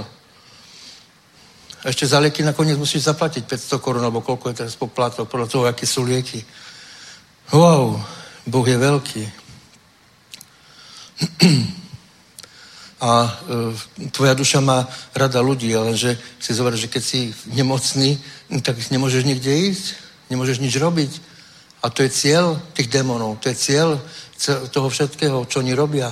[1.85, 5.47] A ešte za lieky nakoniec musíš zaplatiť 500 korun, alebo koľko je teraz poplatov, podľa
[5.47, 6.41] toho, aké sú lieky.
[7.53, 8.01] Wow,
[8.43, 9.23] Boh je veľký.
[12.97, 18.17] a e, tvoja duša má rada ľudí, ale že si zober, že keď si nemocný,
[18.65, 19.85] tak nemôžeš nikde ísť,
[20.33, 21.11] nemôžeš nič robiť.
[21.85, 24.01] A to je cieľ tých démonov, to je cieľ
[24.73, 26.09] toho všetkého, čo oni robia.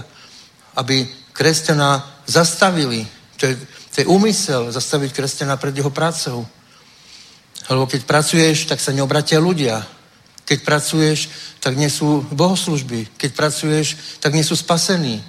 [0.77, 3.01] Aby kresťana zastavili.
[3.41, 3.53] To je,
[3.91, 6.45] to je úmysel zastaviť kresťana pred jeho prácou.
[7.65, 9.81] Lebo keď pracuješ, tak sa neobratia ľudia.
[10.45, 13.17] Keď pracuješ, tak nie sú bohoslužby.
[13.17, 15.25] Keď pracuješ, tak nie sú spasení.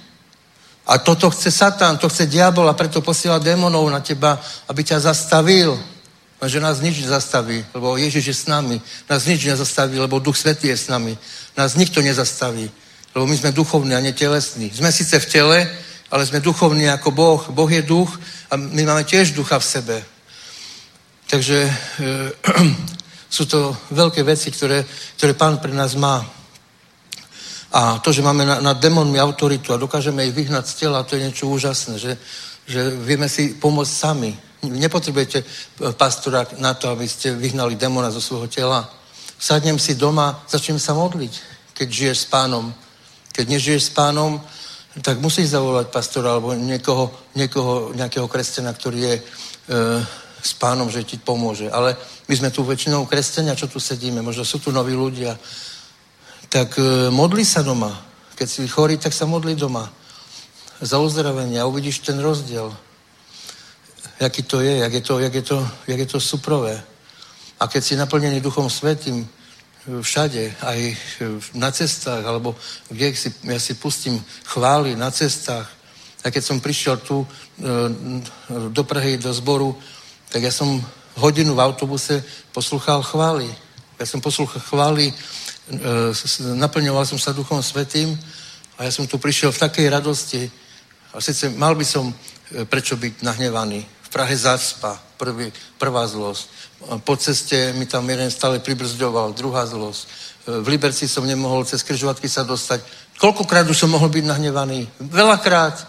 [0.87, 4.39] A toto chce Satan, to chce diabol a preto posiela démonov na teba,
[4.71, 5.75] aby ťa zastavil.
[6.39, 8.79] Lenže nás nič nezastaví, lebo Ježiš je s nami.
[9.09, 11.17] Nás nič nezastaví, lebo Duch Svetý je s nami.
[11.57, 12.71] Nás nikto nezastaví,
[13.11, 14.71] lebo my sme duchovní a netelesní.
[14.71, 15.57] Sme síce v tele,
[16.07, 17.41] ale sme duchovní ako Boh.
[17.51, 18.07] Boh je duch
[18.47, 19.97] a my máme tiež ducha v sebe.
[21.27, 21.71] Takže e,
[23.35, 24.87] sú to veľké veci, ktoré,
[25.19, 26.36] ktoré Pán pre nás má.
[27.71, 31.15] A to, že máme na, nad démonmi autoritu a dokážeme ich vyhnať z tela, to
[31.15, 32.17] je niečo úžasné, že,
[32.63, 34.31] že vieme si pomôcť sami.
[34.63, 35.47] Nepotrebujete eh,
[35.93, 38.87] pastora na to, aby ste vyhnali démona zo svojho tela.
[39.37, 41.33] Sadnem si doma, začnem sa modliť,
[41.75, 42.73] keď žiješ s pánom.
[43.35, 44.41] Keď nežiješ s pánom,
[45.01, 49.21] tak musíš zavolať pastora alebo niekoho, niekoho nejakého kresťana, ktorý je e,
[50.41, 51.69] s pánom, že ti pomôže.
[51.69, 51.93] Ale
[52.25, 54.25] my sme tu väčšinou kresťania, čo tu sedíme.
[54.25, 55.37] Možno sú tu noví ľudia
[56.49, 57.93] tak e, modli sa doma.
[58.35, 59.91] Keď si chorý, tak sa modli doma.
[60.81, 62.69] Za uzdravenie a uvidíš ten rozdiel.
[64.19, 66.83] Jaký to je, jak je to, jak je to, jak je to suprové.
[67.59, 69.29] A keď si naplnený Duchom Svetým,
[69.87, 70.79] všade, aj
[71.55, 72.55] na cestách, alebo
[72.91, 75.71] kde si, ja si pustím chvály na cestách.
[76.23, 77.27] A keď som prišiel tu e,
[78.69, 79.79] do Prahy, do zboru,
[80.27, 80.83] tak ja som
[81.15, 82.19] hodinu v autobuse
[82.51, 83.47] posluchal chvály.
[83.95, 85.13] Ja som posluchal chvály, e,
[86.55, 88.15] naplňoval som sa Duchom Svetým
[88.79, 90.47] a ja som tu prišiel v takej radosti.
[91.11, 92.15] A sice mal by som e,
[92.63, 93.83] prečo byť nahnevaný.
[93.83, 96.43] V Prahe zaspa, prvý, prvá zlosť.
[97.03, 100.01] Po ceste mi tam jeden stále pribrzďoval, druhá zlosť.
[100.03, 100.07] E,
[100.61, 102.85] v Liberci som nemohol cez križovatky sa dostať.
[103.17, 104.87] Koľkokrát už som mohol byť nahnevaný?
[105.01, 105.83] Veľakrát.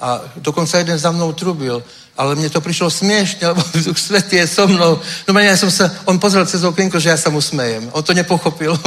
[0.00, 1.82] A dokonca jeden za mnou trubil.
[2.16, 4.96] Ale mne to prišlo smiešne, lebo Duch Svetý je so mnou.
[5.28, 7.92] No ja som sa, on pozrel cez okienko, že ja sa mu smejem.
[7.92, 8.72] On to nepochopil.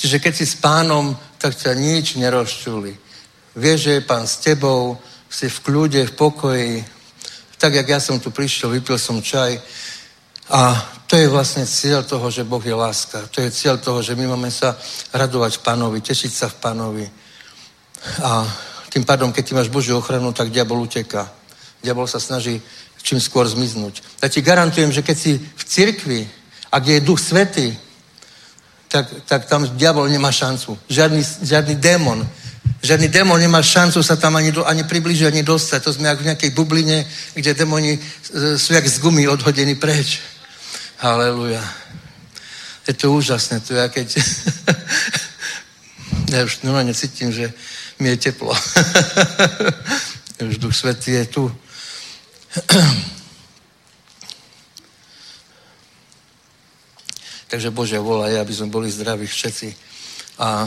[0.00, 2.96] Čiže keď si s pánom, tak ťa nič nerozčuli.
[3.56, 4.96] Vieš, že je pán s tebou,
[5.28, 6.84] si v kľude, v pokoji.
[7.58, 9.60] Tak, jak ja som tu prišiel, vypil som čaj.
[10.50, 10.76] A
[11.06, 13.28] to je vlastne cieľ toho, že Boh je láska.
[13.32, 14.76] To je cieľ toho, že my máme sa
[15.12, 17.06] radovať pánovi, tešiť sa v pánovi.
[18.20, 18.44] A
[18.94, 21.26] tým pádom, keď ty máš Božiu ochranu, tak diabol uteká.
[21.82, 22.62] Diabol sa snaží
[23.04, 24.00] čím skôr zmiznúť.
[24.22, 26.20] Ja ti garantujem, že keď si v cirkvi
[26.72, 27.76] a kde je Duch Svetý,
[28.88, 30.78] tak, tak tam diabol nemá šancu.
[30.88, 32.24] Žiadny, žiadny démon.
[32.80, 35.82] Žiadny démon nemá šancu sa tam ani, ani približiť, ani dostať.
[35.84, 37.04] To sme ako v nejakej bubline,
[37.34, 38.00] kde démoni e,
[38.56, 40.22] sú jak z gumy odhodení preč.
[41.02, 41.60] Haleluja.
[42.88, 43.60] Je to úžasné.
[43.68, 44.16] To ja keď...
[46.32, 47.52] ja už normálne cítim, že
[47.98, 48.54] mi je teplo.
[50.48, 51.52] už Duch Svetý je tu.
[57.48, 59.76] Takže Božia vola je, aby sme boli zdraví všetci.
[60.38, 60.66] A,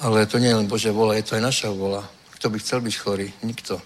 [0.00, 2.00] ale to nie je len Božia vola, je to aj naša vola.
[2.40, 3.28] Kto by chcel byť chorý?
[3.44, 3.76] Nikto.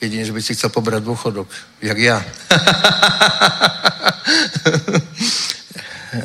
[0.00, 1.48] Jedine, že by si chcel pobrať dôchodok,
[1.80, 2.20] jak ja.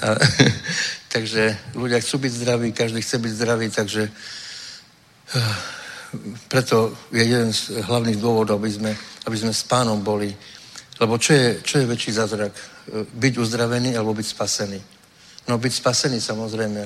[0.03, 0.07] a,
[1.07, 4.11] takže ľudia chcú byť zdraví, každý chce byť zdravý, takže
[6.47, 8.91] preto je jeden z hlavných dôvodov, aby sme,
[9.25, 10.31] aby sme s pánom boli.
[10.99, 12.51] Lebo čo je, čo je väčší zázrak?
[12.55, 14.79] E, byť uzdravený alebo byť spasený.
[15.47, 16.81] No byť spasený samozrejme,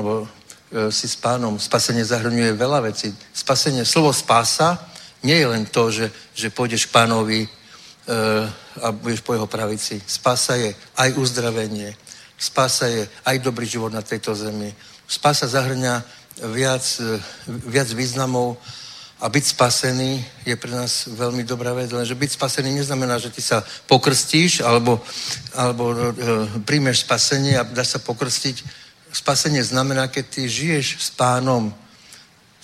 [0.00, 1.60] lebo e, si s pánom.
[1.60, 3.12] Spasenie zahrňuje veľa vecí.
[3.32, 4.80] Spasenie, slovo spása
[5.20, 7.48] nie je len to, že, že pôjdeš k pánovi e,
[8.80, 10.00] a budeš po jeho pravici.
[10.00, 11.92] Spása je aj uzdravenie.
[12.40, 14.72] Spása je aj dobrý život na tejto zemi.
[15.04, 16.00] Spása zahrňa
[16.42, 16.84] viac,
[17.46, 18.56] viac významov
[19.20, 23.44] a byť spasený je pre nás veľmi dobrá vec, lenže byť spasený neznamená, že ty
[23.44, 24.96] sa pokrstíš alebo,
[25.52, 25.96] alebo e,
[26.64, 28.64] príjmeš spasenie a dáš sa pokrstiť.
[29.12, 31.68] Spasenie znamená, keď ty žiješ s pánom.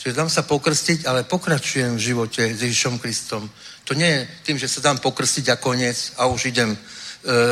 [0.00, 3.44] Čiže dám sa pokrstiť, ale pokračujem v živote s Ježišom Kristom.
[3.84, 6.78] To nie je tým, že sa dám pokrstiť a koniec a už idem e,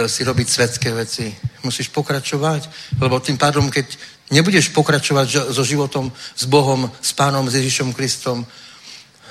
[0.06, 1.34] si robiť svetské veci.
[1.66, 2.68] Musíš pokračovať,
[3.02, 3.90] lebo tým pádom, keď
[4.30, 8.46] nebudeš pokračovať so životom s Bohom, s pánom, s Ježišom Kristom,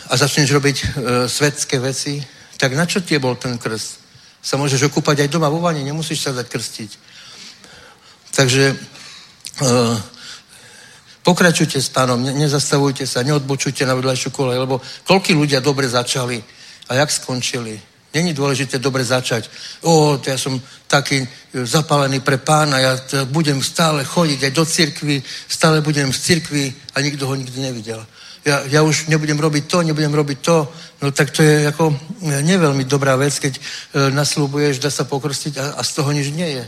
[0.10, 0.86] a začneš robiť e,
[1.30, 2.20] svetské veci,
[2.58, 4.04] tak na čo ti bol ten krst?
[4.44, 6.92] Sa môžeš okúpať aj doma vo vani, nemusíš sa dať krstiť.
[8.36, 8.76] Takže e,
[11.24, 16.44] pokračujte s pánom, ne, nezastavujte sa, neodbočujte na vedľajšiu kolej, lebo koľký ľudia dobre začali
[16.92, 17.93] a jak skončili.
[18.14, 19.50] Není dôležité dobre začať.
[19.82, 22.94] O, to ja som taký zapálený pre pána, ja
[23.26, 28.06] budem stále chodiť aj do cirkvy, stále budem v cirkvi a nikto ho nikdy nevidel
[28.46, 30.68] ja, ja už nebudem robiť to, nebudem robiť to,
[31.02, 33.62] no tak to je ako neveľmi dobrá vec, keď e,
[34.12, 36.66] naslúbuješ, dá sa pokrstiť a, a z toho nič nie je.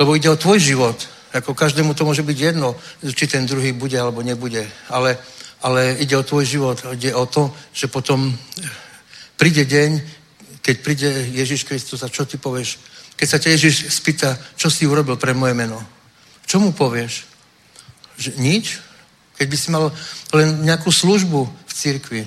[0.00, 0.96] Lebo ide o tvoj život.
[1.36, 2.74] Ako každému to môže byť jedno,
[3.04, 4.64] či ten druhý bude alebo nebude.
[4.88, 5.20] Ale,
[5.60, 6.80] ale ide o tvoj život.
[6.96, 8.32] Ide o to, že potom
[9.36, 10.00] príde deň,
[10.60, 12.78] keď príde Ježiš Kristus a čo ty povieš?
[13.16, 15.80] Keď sa ťa Ježiš spýta, čo si urobil pre moje meno?
[16.48, 17.24] Čo mu povieš?
[18.16, 18.80] Že nič?
[19.36, 19.92] Keď by si mal
[20.36, 22.22] len nejakú službu v cirkvi,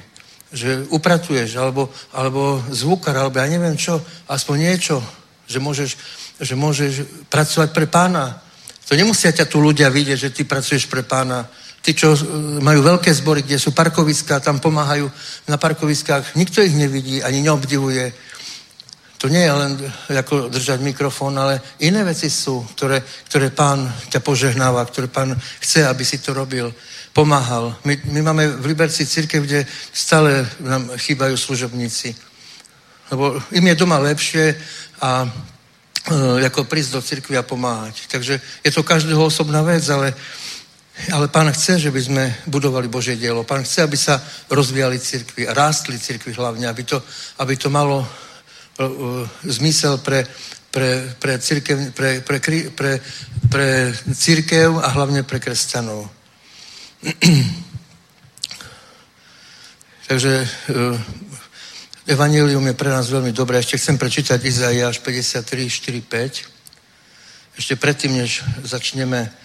[0.54, 3.98] že upratuješ, alebo, alebo zvukar, alebo ja neviem čo,
[4.30, 5.02] aspoň niečo,
[5.50, 5.92] že môžeš,
[6.38, 6.94] že môžeš
[7.30, 8.38] pracovať pre pána.
[8.86, 11.50] To nemusia ťa tu ľudia vidieť, že ty pracuješ pre pána.
[11.84, 12.20] Tí, čo e,
[12.64, 15.12] majú veľké zbory, kde sú parkoviská, tam pomáhajú
[15.52, 18.32] na parkoviskách, nikto ich nevidí, ani neobdivuje.
[19.20, 19.72] To nie je len
[20.08, 25.84] ako držať mikrofón, ale iné veci sú, ktoré, ktoré pán ťa požehnáva, ktoré pán chce,
[25.84, 26.72] aby si to robil
[27.14, 27.76] pomáhal.
[27.84, 32.16] My, my máme v Liberci církev, kde stále nám chýbajú služobníci.
[33.12, 34.56] Lebo im je doma lepšie
[35.04, 35.28] a
[36.42, 38.10] e, ako prísť do cirkvi a pomáhať.
[38.10, 40.12] Takže je to každého osobná vec, ale,
[41.12, 43.44] ale pán chce, že by sme budovali Božie dielo.
[43.44, 47.02] Pán chce, aby sa rozvíjali cirkvi, rástli cirkvi hlavne, aby to,
[47.42, 48.08] aby to malo uh,
[49.42, 50.22] zmysel pre,
[50.70, 52.40] pre, pre, církev, pre, pre,
[52.78, 53.02] pre,
[53.50, 53.70] pre,
[54.14, 56.06] církev a hlavne pre kresťanov.
[60.08, 61.02] Takže uh,
[62.06, 63.58] Evangelium je pre nás veľmi dobré.
[63.58, 65.42] Ešte chcem prečítať Izaiáš 53,
[65.74, 67.58] 4, 5.
[67.58, 69.43] Ešte predtým, než začneme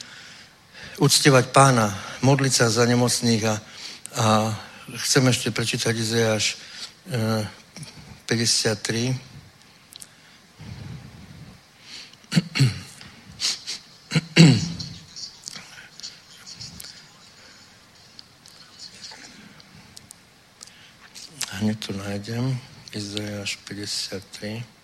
[0.99, 1.95] uctievať pána,
[2.27, 3.55] modliť sa za nemocných a,
[4.19, 4.27] a
[5.07, 6.59] chcem ešte prečítať Izaiáš
[7.15, 7.47] uh,
[8.27, 9.15] 53.
[21.59, 22.55] Hneď to nájdem.
[22.95, 24.78] Izajáš 53.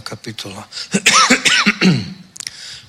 [0.00, 0.62] kapitola.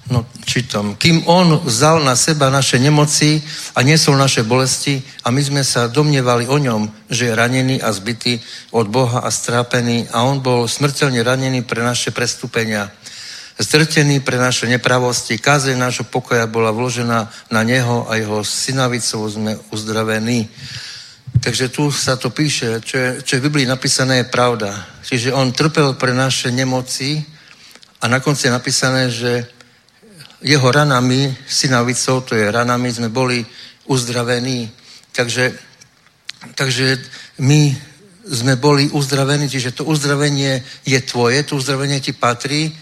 [0.05, 0.93] No, čítam.
[0.93, 3.41] Kým on vzal na seba naše nemoci
[3.73, 7.89] a niesol naše bolesti a my sme sa domnievali o ňom, že je ranený a
[7.89, 8.37] zbytý
[8.69, 12.93] od Boha a strápený a on bol smrteľne ranený pre naše prestúpenia.
[13.57, 19.57] Zdrtený pre naše nepravosti, kázeň nášho pokoja bola vložená na neho a jeho synavicou sme
[19.73, 20.45] uzdravení.
[21.41, 24.71] Takže tu sa to píše, čo je, čo je v Biblii napísané, je pravda.
[25.03, 27.21] Čiže on trpel pre naše nemoci
[28.01, 29.47] a na konci je napísané, že
[30.41, 33.45] jeho ranami, synavicou, to je ranami, sme boli
[33.85, 34.71] uzdravení.
[35.11, 35.53] Takže,
[36.55, 37.01] takže
[37.41, 37.77] my
[38.25, 42.73] sme boli uzdravení, čiže to uzdravenie je tvoje, to uzdravenie ti patrí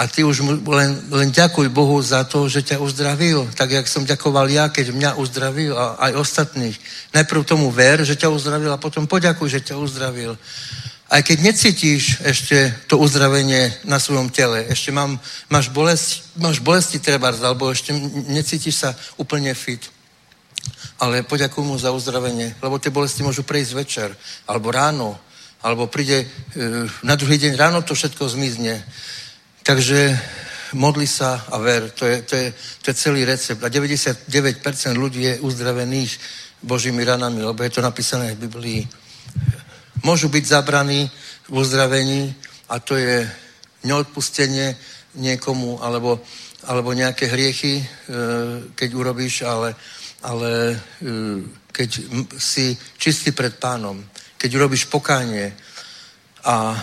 [0.00, 4.08] a ty už len, len ďakuj Bohu za to, že ťa uzdravil, tak jak som
[4.08, 6.72] ďakoval ja, keď mňa uzdravil a aj ostatných.
[7.12, 10.40] Najprv tomu ver, že ťa uzdravil a potom poďakuj, že ťa uzdravil.
[11.04, 15.20] Aj keď necítiš ešte to uzdravenie na svojom tele, ešte mám,
[15.52, 17.92] máš, bolest, máš bolesti trebárs, alebo ešte
[18.32, 19.84] necítiš sa úplne fit.
[20.96, 24.08] Ale poďakuj mu za uzdravenie, lebo tie bolesti môžu prejsť večer,
[24.48, 25.20] alebo ráno,
[25.60, 26.26] alebo príde e,
[27.04, 28.80] na druhý deň ráno to všetko zmizne.
[29.70, 30.18] Takže
[30.74, 32.46] modli sa a ver, to je, to je,
[32.82, 33.62] to je celý recept.
[33.62, 34.26] A 99%
[34.98, 36.18] ľudí je uzdravených
[36.58, 38.82] Božími ranami, lebo je to napísané v Biblii
[40.02, 41.10] môžu byť zabraní
[41.48, 42.34] v uzdravení
[42.68, 43.28] a to je
[43.84, 44.76] neodpustenie
[45.14, 46.20] niekomu alebo,
[46.66, 47.84] alebo nejaké hriechy, e,
[48.74, 49.74] keď urobíš, ale,
[50.22, 50.76] ale e,
[51.72, 51.90] keď
[52.38, 54.02] si čistý pred pánom,
[54.34, 55.52] keď urobíš pokánie
[56.42, 56.74] a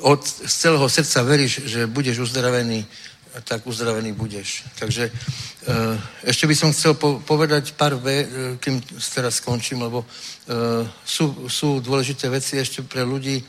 [0.00, 2.86] od, z celého srdca veríš, že budeš uzdravený,
[3.44, 4.64] tak uzdravený budeš.
[4.80, 8.80] Takže uh, ešte by som chcel po, povedať pár ve, uh, kým
[9.14, 13.44] teraz skončím, lebo uh, sú, sú dôležité veci ešte pre ľudí,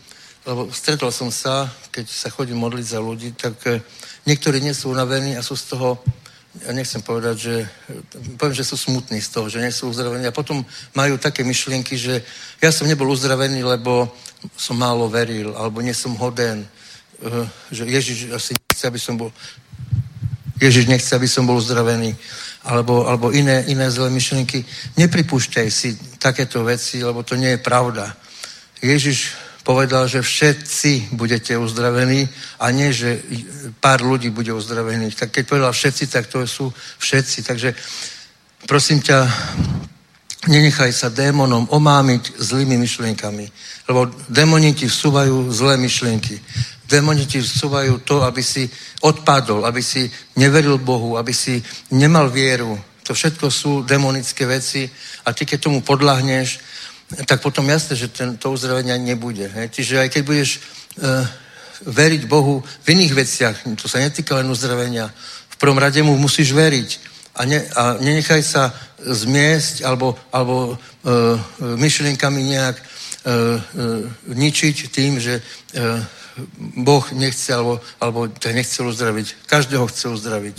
[0.47, 3.59] lebo stretol som sa, keď sa chodím modliť za ľudí, tak
[4.23, 5.99] niektorí nie sú unavení a sú z toho,
[6.65, 7.55] ja nechcem povedať, že
[8.39, 10.65] poviem, že sú smutní z toho, že nie sú uzdravení a potom
[10.95, 12.23] majú také myšlienky, že
[12.61, 14.09] ja som nebol uzdravený, lebo
[14.57, 19.29] som málo veril, alebo nie som hoden, uh, že Ježiš asi nechce, aby som bol
[20.57, 22.17] Ježiš nechce, aby som bol uzdravený,
[22.65, 24.65] alebo, alebo iné, iné zlé myšlienky.
[24.97, 28.17] Nepripúšťaj si takéto veci, lebo to nie je pravda.
[28.81, 29.38] Ježiš
[29.68, 32.23] povedal, že všetci budete uzdravení
[32.64, 33.19] a nie, že
[33.84, 35.19] pár ľudí bude uzdravených.
[35.19, 36.72] Tak keď povedal všetci, tak to sú
[37.03, 37.44] všetci.
[37.44, 37.76] Takže
[38.64, 39.27] prosím ťa,
[40.48, 43.45] nenechaj sa démonom omámiť zlými myšlienkami,
[43.91, 46.39] lebo démoni ti vsúvajú zlé myšlienky.
[46.88, 48.64] Démoni ti vsúvajú to, aby si
[49.03, 50.07] odpadol, aby si
[50.39, 51.60] neveril Bohu, aby si
[51.91, 52.80] nemal vieru.
[53.03, 54.88] To všetko sú demonické veci
[55.27, 56.76] a ty, keď tomu podľahneš,
[57.07, 59.47] tak potom jasné, že ten, to uzdravenia nebude.
[59.47, 59.63] He?
[59.71, 61.23] Čiže aj keď budeš uh,
[61.88, 65.07] veriť Bohu v iných veciach, to sa netýka len uzdravenia,
[65.47, 66.89] v prvom rade mu musíš veriť
[67.38, 70.77] a, ne, a nenechaj sa zmiesť alebo, alebo uh,
[71.79, 73.55] myšlienkami nejak uh, uh,
[74.34, 76.03] ničiť tým, že uh,
[76.77, 79.49] Boh nechce, alebo, alebo nechce uzdraviť.
[79.49, 80.55] Každého chce uzdraviť.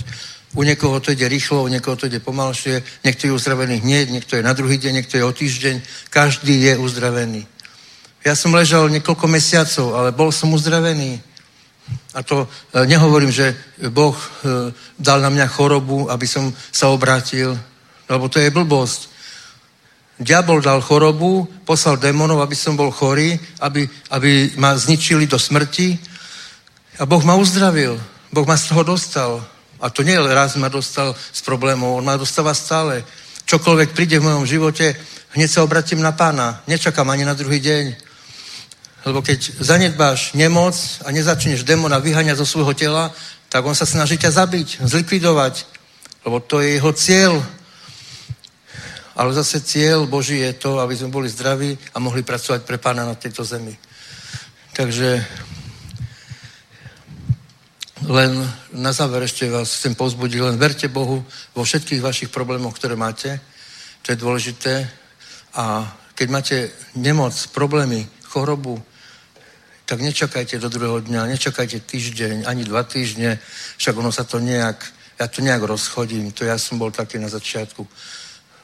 [0.56, 4.36] U niekoho to ide rýchlo, u niekoho to ide pomalšie, niekto je uzdravený hneď, niekto
[4.36, 5.76] je na druhý deň, niekto je o týždeň.
[6.08, 7.44] Každý je uzdravený.
[8.24, 11.20] Ja som ležal niekoľko mesiacov, ale bol som uzdravený.
[12.16, 13.56] A to e, nehovorím, že
[13.92, 14.24] Boh e,
[14.96, 17.56] dal na mňa chorobu, aby som sa obrátil,
[18.08, 19.00] lebo to je blbosť.
[20.18, 25.94] Diabol dal chorobu, poslal démonov, aby som bol chorý, aby, aby ma zničili do smrti.
[26.98, 28.00] A Boh ma uzdravil.
[28.32, 29.46] Boh ma z toho dostal.
[29.80, 33.04] A to nie raz ma dostal z problémov, on ma dostáva stále.
[33.46, 34.96] Čokoľvek príde v mojom živote,
[35.38, 36.62] hneď sa obratím na pána.
[36.66, 37.84] Nečakám ani na druhý deň.
[39.06, 40.74] Lebo keď zanedbáš nemoc
[41.06, 43.14] a nezačneš démona vyháňať zo svojho tela,
[43.48, 45.54] tak on sa snaží ťa zabiť, zlikvidovať.
[46.26, 47.32] Lebo to je jeho cieľ
[49.18, 53.02] Ale zase cieľ Boží je to, aby sme boli zdraví a mohli pracovať pre pána
[53.02, 53.74] na tejto zemi.
[54.78, 55.26] Takže
[58.06, 62.94] len na záver ešte vás chcem pozbudiť, len verte Bohu vo všetkých vašich problémoch, ktoré
[62.94, 63.40] máte.
[64.06, 64.86] To je dôležité.
[65.58, 65.82] A
[66.14, 66.56] keď máte
[66.94, 68.78] nemoc, problémy, chorobu,
[69.88, 73.40] tak nečakajte do druhého dňa, nečakajte týždeň, ani dva týždne,
[73.80, 74.76] však ono sa to nejak,
[75.16, 77.88] ja to nejak rozchodím, to ja som bol taký na začiatku.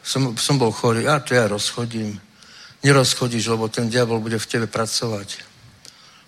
[0.05, 2.21] Som, som bol chorý, a to ja rozchodím.
[2.85, 5.54] Nerozchodíš, lebo ten diabol bude v tebe pracovať.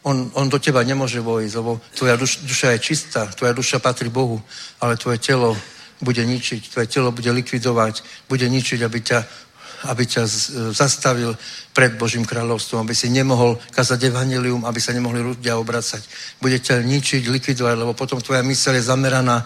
[0.07, 4.07] On, on do teba nemôže vojsť, lebo tvoja duš, duša je čistá, tvoja duša patrí
[4.07, 4.39] Bohu,
[4.79, 5.59] ale tvoje telo
[5.99, 9.21] bude ničiť, tvoje telo bude likvidovať, bude ničiť, aby ťa
[9.85, 10.25] aby ťa
[10.73, 11.37] zastavil
[11.77, 16.01] pred Božím kráľovstvom, aby si nemohol kazať evanilium, aby sa nemohli ľudia obracať.
[16.41, 19.45] Bude ťa ničiť, likvidovať, lebo potom tvoja mysel je zameraná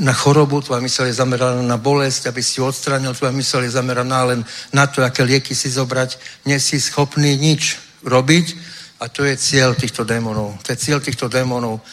[0.00, 3.76] na chorobu, tvoja mysel je zameraná na bolesť, aby si ju odstranil, tvoja mysel je
[3.76, 4.40] zameraná len
[4.72, 6.16] na to, aké lieky si zobrať.
[6.48, 8.63] Nie si schopný nič robiť
[9.04, 10.56] a to je cieľ týchto démonov.
[10.64, 11.84] To je cieľ týchto démonov,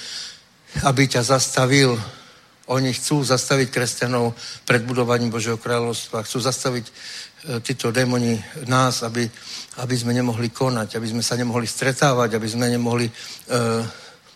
[0.87, 1.99] aby ťa zastavil
[2.71, 4.31] oni chcú zastaviť kresťanov
[4.63, 6.23] pred budovaním Božieho kráľovstva.
[6.23, 6.85] Chcú zastaviť
[7.41, 8.37] E, títo démoni
[8.69, 9.25] nás, aby,
[9.81, 13.13] aby sme nemohli konať, aby sme sa nemohli stretávať, aby sme nemohli e,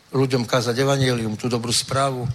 [0.09, 2.25] ľuďom kázať evanielium, tú dobrú správu.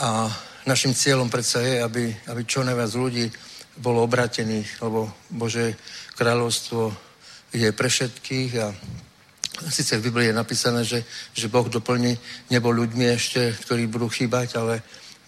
[0.00, 0.32] A
[0.64, 3.28] našim cieľom predsa je, aby, aby čo najviac ľudí
[3.76, 5.76] bolo obratených, lebo Bože
[6.16, 6.88] kráľovstvo
[7.52, 8.72] je pre všetkých a
[9.70, 12.18] Sice v Biblii je napísané, že, že Boh doplní
[12.50, 14.82] nebo ľuďmi ešte, ktorí budú chýbať, ale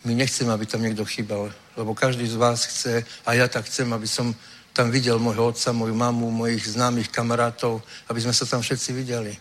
[0.04, 3.90] my nechceme, aby tam niekto chýbal, lebo každý z vás chce, a ja tak chcem,
[3.92, 4.34] aby som
[4.76, 7.80] tam videl môjho otca, moju mamu, mojich známych kamarátov,
[8.12, 9.32] aby sme sa tam všetci videli.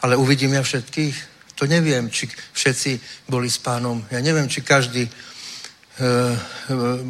[0.00, 1.16] Ale uvidím ja všetkých?
[1.58, 2.90] To neviem, či všetci
[3.26, 3.98] boli s pánom.
[4.14, 6.08] Ja neviem, či každý e, e,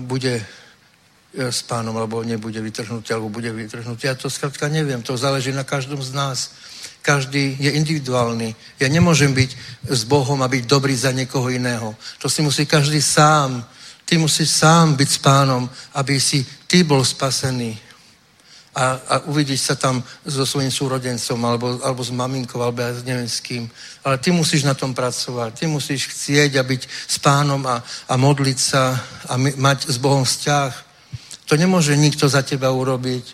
[0.08, 0.40] bude
[1.46, 4.06] s pánom, alebo nebude vytrhnutý, alebo bude vytrhnutý.
[4.06, 5.02] Ja to skrátka neviem.
[5.02, 6.38] To záleží na každom z nás.
[7.02, 8.56] Každý je individuálny.
[8.82, 9.50] Ja nemôžem byť
[9.88, 11.94] s Bohom a byť dobrý za niekoho iného.
[12.18, 13.64] To si musí každý sám.
[14.04, 17.78] Ty musíš sám byť s pánom, aby si ty bol spasený.
[18.78, 23.26] A, a uvidíš sa tam so svojím súrodencom, alebo, alebo s maminkou, alebo ja neviem
[23.26, 23.66] s kým.
[24.04, 25.54] Ale ty musíš na tom pracovať.
[25.58, 28.94] Ty musíš chcieť a byť s pánom a, a modliť sa
[29.26, 30.87] a mať s Bohom vzťah.
[31.48, 33.24] To nemôže nikto za teba urobiť.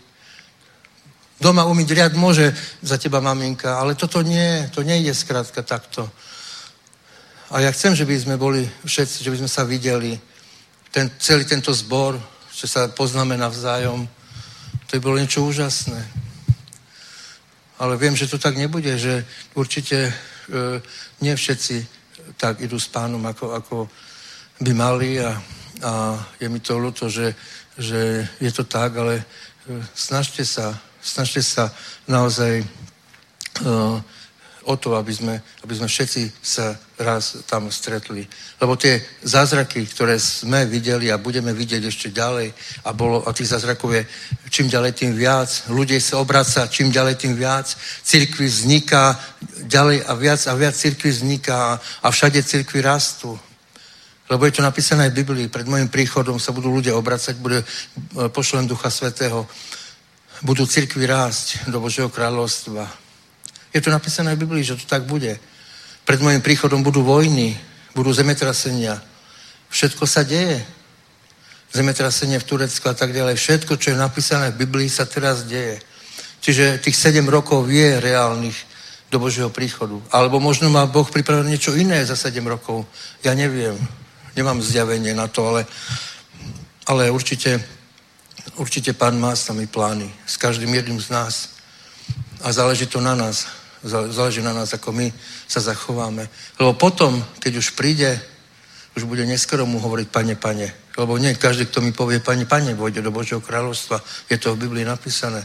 [1.43, 6.07] Doma umyť riad môže za teba maminka, ale toto nie, to nejde skrátka takto.
[7.51, 10.15] A ja chcem, že by sme boli všetci, že by sme sa videli,
[10.95, 12.15] ten, celý tento zbor,
[12.55, 14.07] že sa poznáme navzájom,
[14.87, 15.99] to by bolo niečo úžasné.
[17.83, 19.27] Ale viem, že to tak nebude, že
[19.59, 20.13] určite e,
[21.19, 21.87] nie všetci
[22.39, 23.77] tak idú s pánom, ako, ako
[24.63, 25.35] by mali a,
[25.83, 25.93] a
[26.39, 27.35] je mi to ľúto, že,
[27.79, 29.25] že je to tak, ale e,
[29.95, 30.75] snažte sa
[31.05, 31.69] snažte sa
[32.09, 34.01] naozaj uh,
[34.65, 38.25] o to, aby sme, aby sme všetci sa raz tam stretli.
[38.57, 42.49] Lebo tie zázraky, ktoré sme videli a budeme vidieť ešte ďalej,
[42.89, 44.03] a, bolo, a tých zázrakov je
[44.49, 47.69] čím ďalej tým viac, ľudia sa obraca čím ďalej tým viac,
[48.03, 49.21] církvy vzniká
[49.69, 53.37] ďalej a viac a viac církvy vzniká a všade církvy rastú.
[54.25, 57.61] Lebo je to napísané v Biblii, pred môjim príchodom sa budú ľudia obracať, bude
[58.33, 59.45] pošlen Ducha Svetého
[60.43, 62.85] budú cirkvi rásť do Božieho kráľovstva.
[63.73, 65.39] Je to napísané v Biblii, že to tak bude.
[66.05, 67.57] Pred môjim príchodom budú vojny,
[67.97, 69.01] budú zemetrasenia.
[69.73, 70.61] Všetko sa deje.
[71.75, 73.35] Zemetrasenie v Turecku a tak ďalej.
[73.35, 75.81] Všetko, čo je napísané v Biblii, sa teraz deje.
[76.45, 78.55] Čiže tých 7 rokov je reálnych
[79.11, 79.97] do Božieho príchodu.
[80.13, 82.87] Alebo možno má Boh pripravené niečo iné za 7 rokov.
[83.25, 83.75] Ja neviem.
[84.37, 85.67] Nemám zjavenie na to, ale,
[86.87, 87.63] ale určite
[88.55, 90.07] Určite pán má s nami plány.
[90.27, 91.35] S každým jedným z nás.
[92.45, 93.49] A záleží to na nás.
[93.85, 95.13] Záleží na nás, ako my
[95.49, 96.29] sa zachováme.
[96.61, 98.21] Lebo potom, keď už príde,
[98.95, 100.71] už bude neskoro mu hovoriť pane, pane.
[100.95, 103.99] Lebo nie každý, kto mi povie pane, pane, vojde do Božieho kráľovstva.
[104.31, 105.43] Je to v Biblii napísané.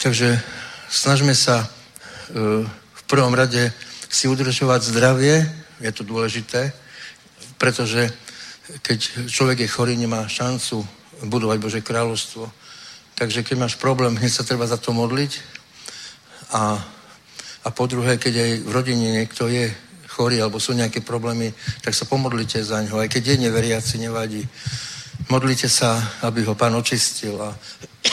[0.00, 0.40] Takže
[0.88, 3.68] snažme sa uh, v prvom rade
[4.08, 5.44] si udržovať zdravie,
[5.84, 6.72] je to dôležité,
[7.62, 8.10] pretože
[8.82, 10.82] keď človek je chorý, nemá šancu
[11.30, 12.50] budovať Bože kráľovstvo.
[13.14, 15.38] Takže keď máš problém, hneď sa treba za to modliť.
[16.58, 16.82] A,
[17.62, 19.70] a po druhé, keď aj v rodine niekto je
[20.10, 21.54] chorý alebo sú nejaké problémy,
[21.86, 22.98] tak sa pomodlite za ňo.
[22.98, 24.42] Aj keď je neveriaci, nevadí.
[25.30, 27.54] Modlite sa, aby ho pán očistil a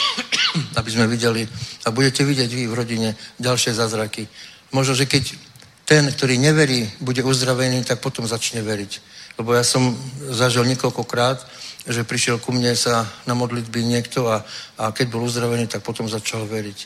[0.78, 1.42] aby sme videli
[1.84, 3.08] a budete vidieť vy v rodine
[3.42, 4.30] ďalšie zázraky.
[4.70, 5.34] Možno, že keď
[5.90, 9.18] ten, ktorý neverí, bude uzdravený, tak potom začne veriť.
[9.38, 9.94] Lebo ja som
[10.30, 11.44] zažil niekoľkokrát,
[11.88, 14.44] že prišiel ku mne sa na modlitby niekto a,
[14.76, 16.78] a keď bol uzdravený, tak potom začal veriť.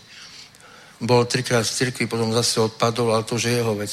[1.03, 3.93] Bol trikrát v cirkvi, potom zase odpadol, ale to už je jeho vec.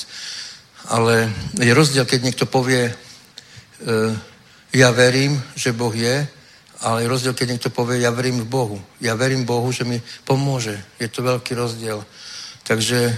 [0.87, 2.93] Ale je rozdiel, keď niekto povie, e,
[4.77, 6.27] ja verím, že Boh je,
[6.81, 8.77] ale je rozdiel, keď niekto povie, ja verím v Bohu.
[9.01, 10.81] Ja verím Bohu, že mi pomôže.
[10.97, 12.01] Je to veľký rozdiel.
[12.65, 13.17] Takže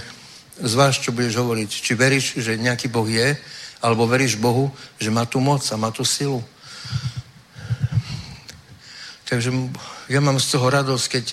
[0.60, 1.70] zváž, čo budeš hovoriť.
[1.70, 3.36] Či veríš, že nejaký Boh je,
[3.84, 6.40] alebo veríš Bohu, že má tu moc a má tu silu.
[9.28, 9.52] Takže
[10.08, 11.24] ja mám z toho radosť, keď,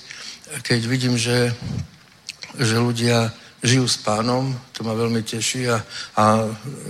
[0.59, 1.55] keď vidím, že,
[2.59, 3.31] že ľudia
[3.63, 5.79] žijú s pánom, to ma veľmi teší a,
[6.17, 6.23] a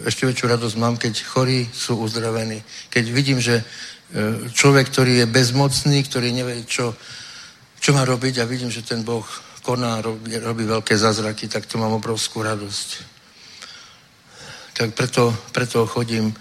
[0.08, 2.64] ešte väčšiu radosť mám, keď chorí sú uzdravení.
[2.90, 3.64] Keď vidím, že e,
[4.50, 6.96] človek, ktorý je bezmocný, ktorý nevie, čo,
[7.78, 9.28] čo má robiť a vidím, že ten Boh
[9.62, 13.11] koná, robí, robí veľké zázraky, tak to mám obrovskú radosť.
[14.82, 16.36] Tak preto, preto chodím e,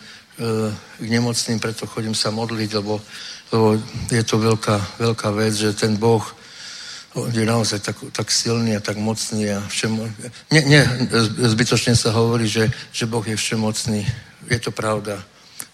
[0.97, 2.97] k nemocným, preto chodím sa modliť, lebo,
[3.53, 3.77] lebo
[4.09, 6.25] je to veľká, veľká vec, že ten Boh
[7.21, 10.09] on je naozaj tak, tak silný a tak mocný a všemo...
[10.57, 10.81] Nie, nie,
[11.53, 14.09] zbytočne sa hovorí, že, že Boh je všemocný.
[14.49, 15.21] Je to pravda.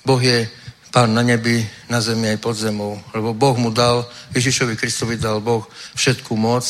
[0.03, 0.51] Boh je
[0.91, 2.99] pán na nebi, na zemi aj pod zemou.
[3.15, 5.63] Lebo Boh mu dal, Ježišovi Kristovi dal Boh
[5.95, 6.67] všetkú moc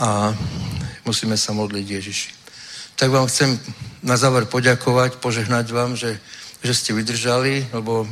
[0.00, 0.32] a
[1.04, 2.30] musíme sa modliť Ježiši.
[2.96, 3.60] Tak vám chcem
[4.00, 6.16] na záver poďakovať, požehnať vám, že,
[6.64, 8.08] že ste vydržali, lebo e,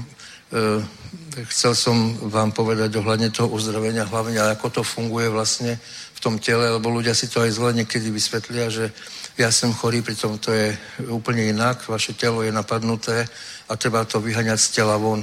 [1.49, 1.97] chcel som
[2.29, 5.81] vám povedať ohľadne toho uzdravenia hlavne, ako to funguje vlastne
[6.15, 8.91] v tom tele, lebo ľudia si to aj zle niekedy vysvetlia, že
[9.39, 10.75] ja som chorý, pritom to je
[11.09, 13.23] úplne inak, vaše telo je napadnuté
[13.71, 15.23] a treba to vyhaňať z tela von.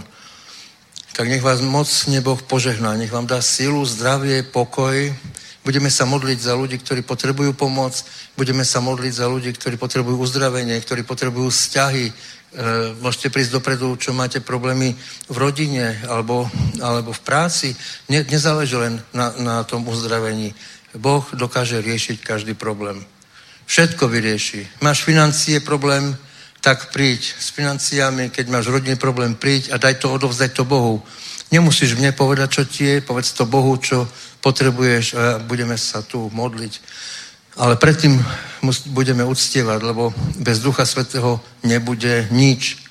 [1.15, 5.11] Tak nech vás moc neboh požehná, nech vám dá silu, zdravie, pokoj.
[5.65, 7.97] Budeme sa modliť za ľudí, ktorí potrebujú pomoc,
[8.37, 12.13] budeme sa modliť za ľudí, ktorí potrebujú uzdravenie, ktorí potrebujú vzťahy,
[12.55, 14.95] E, môžete prísť dopredu, čo máte problémy
[15.27, 16.47] v rodine alebo,
[16.79, 17.75] alebo v práci.
[18.07, 20.55] Ne, nezáleží len na, na tom uzdravení.
[20.95, 23.03] Boh dokáže riešiť každý problém.
[23.67, 24.79] Všetko vyrieši.
[24.79, 26.15] Máš financie problém,
[26.63, 31.03] tak príď s financiami, keď máš rodinný problém, príď a daj to odovzdať to Bohu.
[31.51, 34.07] Nemusíš mne povedať, čo ti je, povedz to Bohu, čo
[34.45, 36.73] potrebuješ a budeme sa tu modliť.
[37.57, 38.21] Ale predtým
[38.93, 42.85] budeme uctievať, lebo bez Ducha Svetého nebude nič.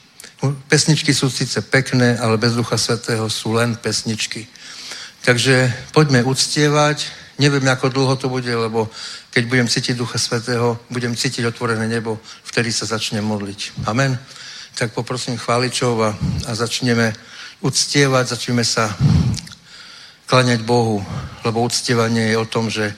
[0.67, 4.51] Pesničky sú síce pekné, ale bez Ducha Svetého sú len pesničky.
[5.23, 7.07] Takže poďme uctievať.
[7.39, 8.91] Neviem, ako dlho to bude, lebo
[9.31, 13.87] keď budem cítiť Ducha Svetého, budem cítiť otvorené nebo, vtedy sa začne modliť.
[13.87, 14.19] Amen.
[14.75, 16.11] Tak poprosím chváličov a,
[16.47, 17.15] a začneme
[17.63, 18.91] uctievať, začneme sa
[20.27, 21.05] klaňať Bohu,
[21.45, 22.95] lebo uctievanie je o tom, že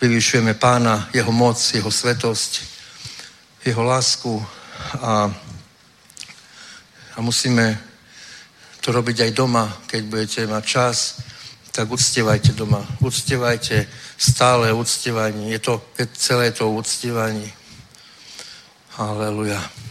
[0.00, 2.62] vyvyšujeme pána, jeho moc, jeho svetosť,
[3.66, 4.38] jeho lásku
[5.02, 5.26] a,
[7.14, 7.78] a musíme
[8.80, 10.96] to robiť aj doma, keď budete mať čas,
[11.74, 12.82] tak uctievajte doma.
[12.98, 13.86] Uctievajte
[14.18, 15.52] stále uctievanie.
[15.54, 15.82] Je to
[16.14, 17.52] celé to uctievanie.
[18.98, 19.87] Hallelujah.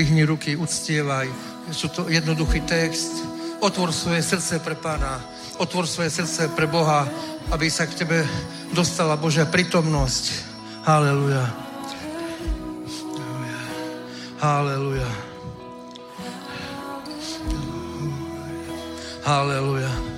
[0.00, 1.28] Dvihni ruky, uctievaj.
[1.76, 3.20] Sú to jednoduchý text,
[3.60, 5.20] Otvor svoje srdce pre pána.
[5.60, 7.04] Otvor svoje srdce pre Boha,
[7.52, 8.24] aby sa k tebe
[8.72, 10.24] dostala Božia prítomnosť.
[10.88, 11.44] Haleluja.
[14.40, 15.10] Haleluja.
[19.20, 20.09] Haleluja.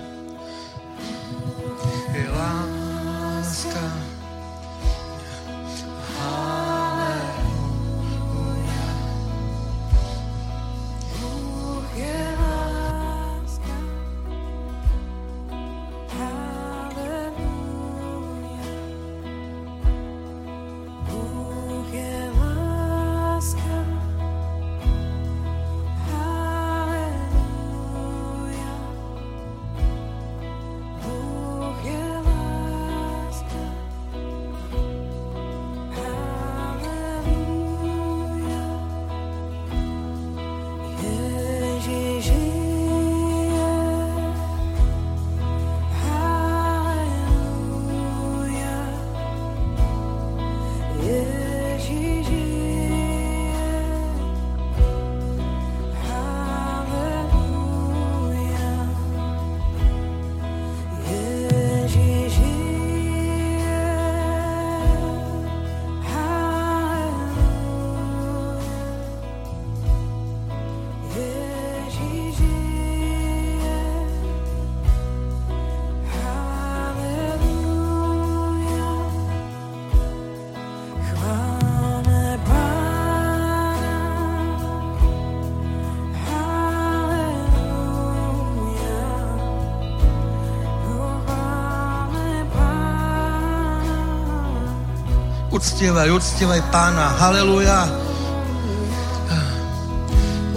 [95.53, 97.13] Uctievaj, uctievaj pána.
[97.21, 97.85] Haleluja.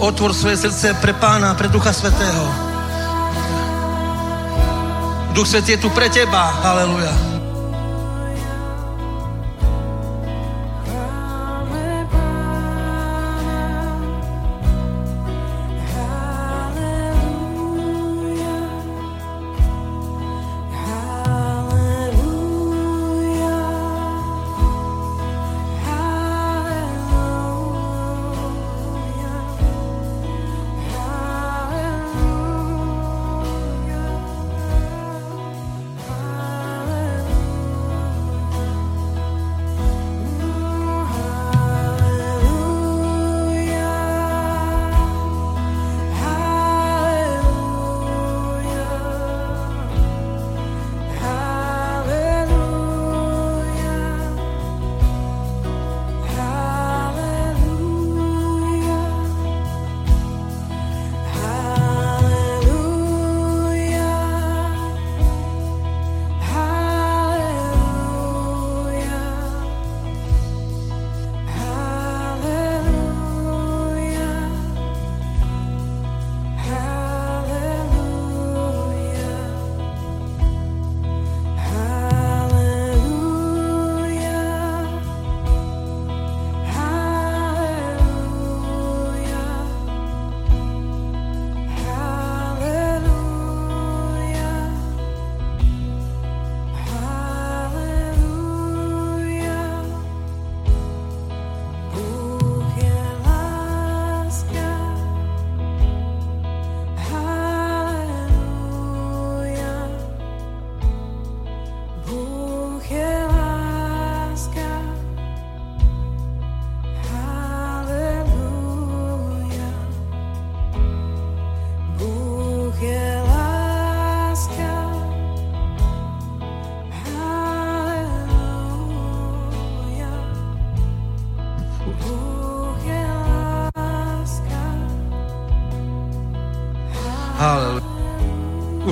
[0.00, 2.44] Otvor svoje srdce pre pána, pre Ducha Svetého.
[5.36, 6.48] Duch Svetý je tu pre teba.
[6.64, 7.35] Haleluja.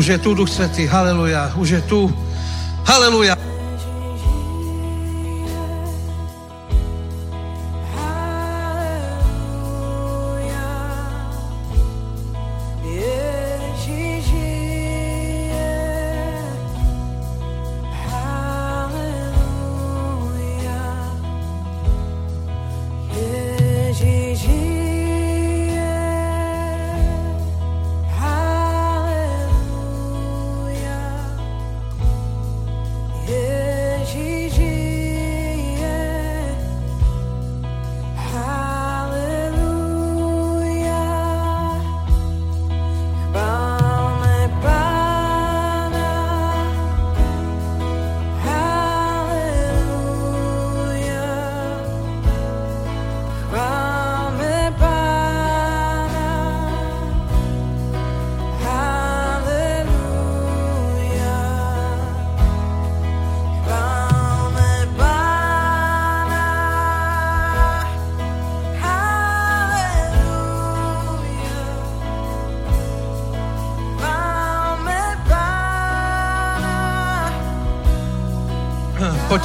[0.04, 0.84] Už je tu Duch Svetý.
[0.84, 1.56] Haleluja.
[1.56, 2.12] Už je tu.
[2.84, 3.33] Haleluja.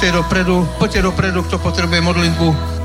[0.00, 2.79] Poďte dopredu, poďte dopredu, kto potrebuje modlitbu.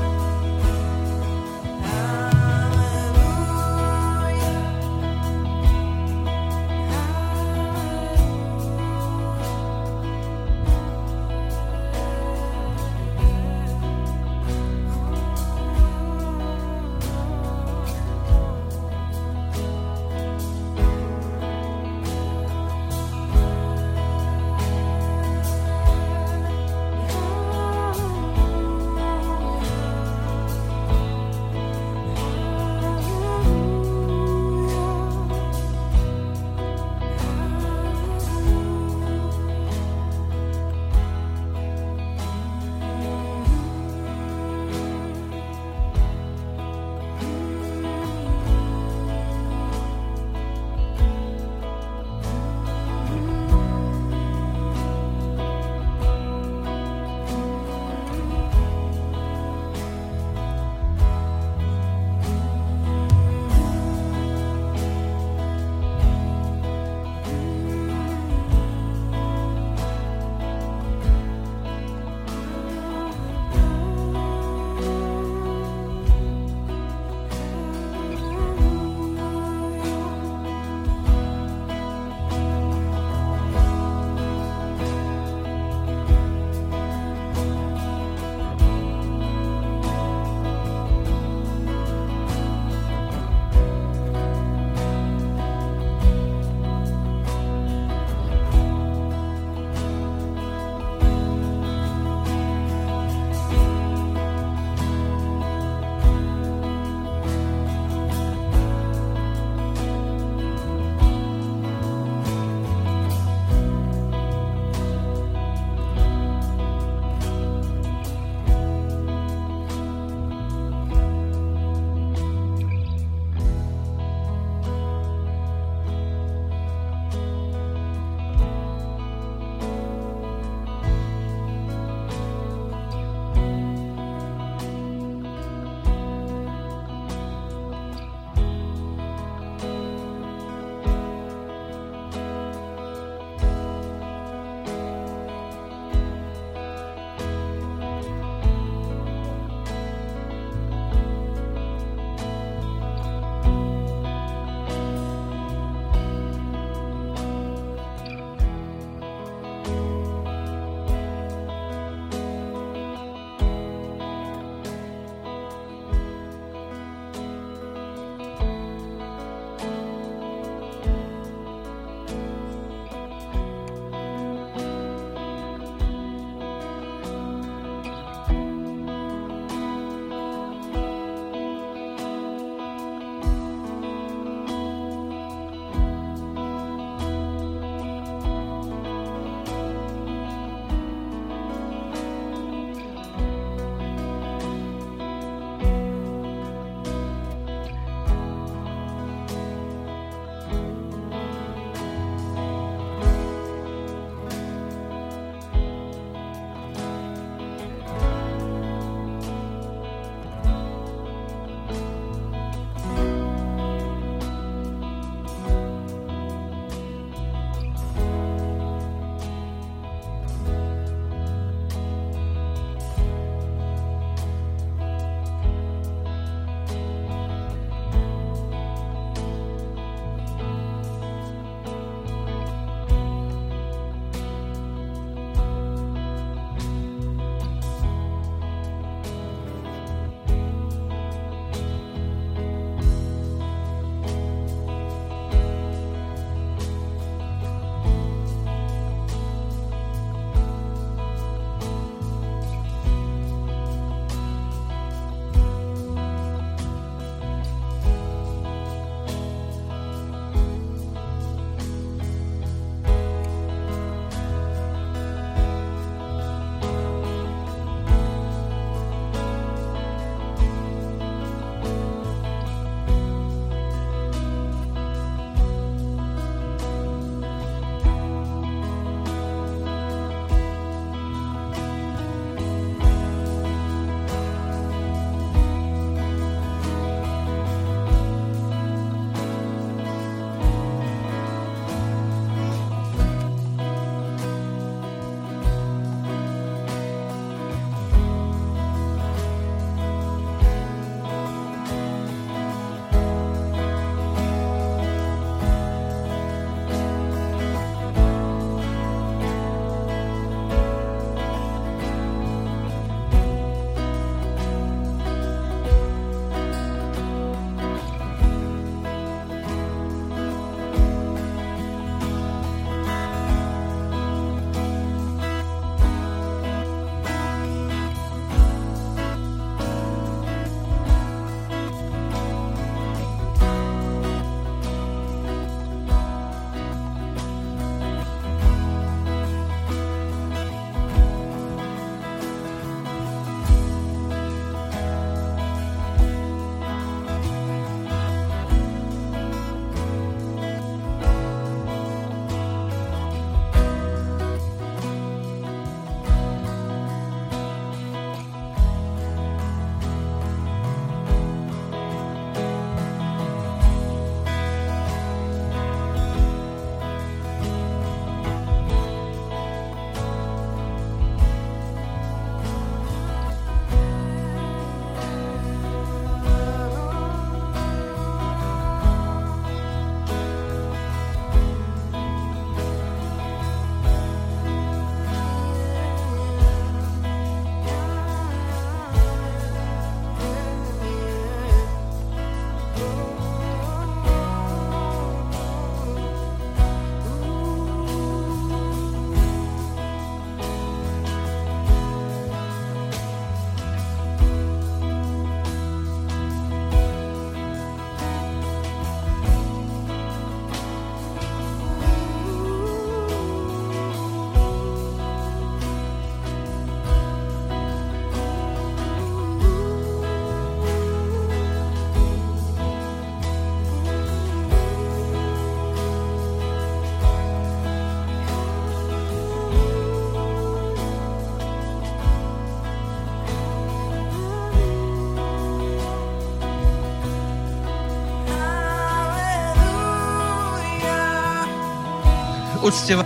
[442.66, 443.04] Uctieva,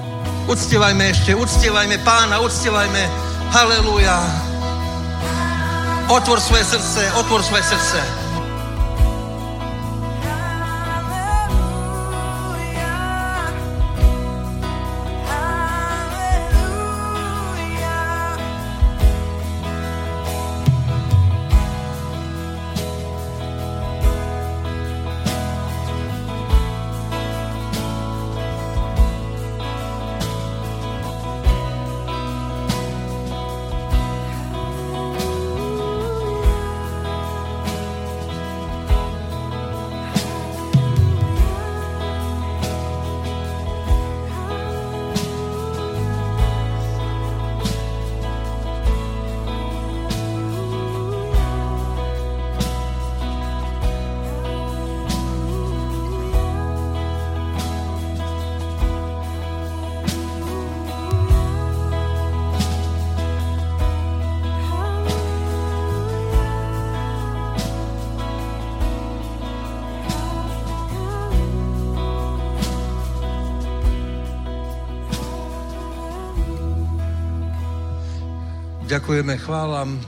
[0.49, 3.05] uctievajme ešte, uctievajme pána, uctievajme.
[3.53, 4.17] Halelúja.
[6.09, 8.20] Otvor svoje srdce, otvor svoje srdce.
[78.91, 80.03] Ďakujeme, chválam.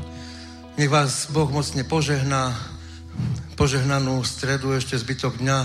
[0.75, 2.51] Nech vás Boh mocne požehná.
[3.55, 5.59] Požehnanú stredu, ešte zbytok dňa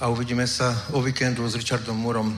[0.00, 2.32] a uvidíme sa o víkendu s Richardom Murom.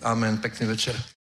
[0.00, 0.40] Amen.
[0.40, 1.17] Pekný večer.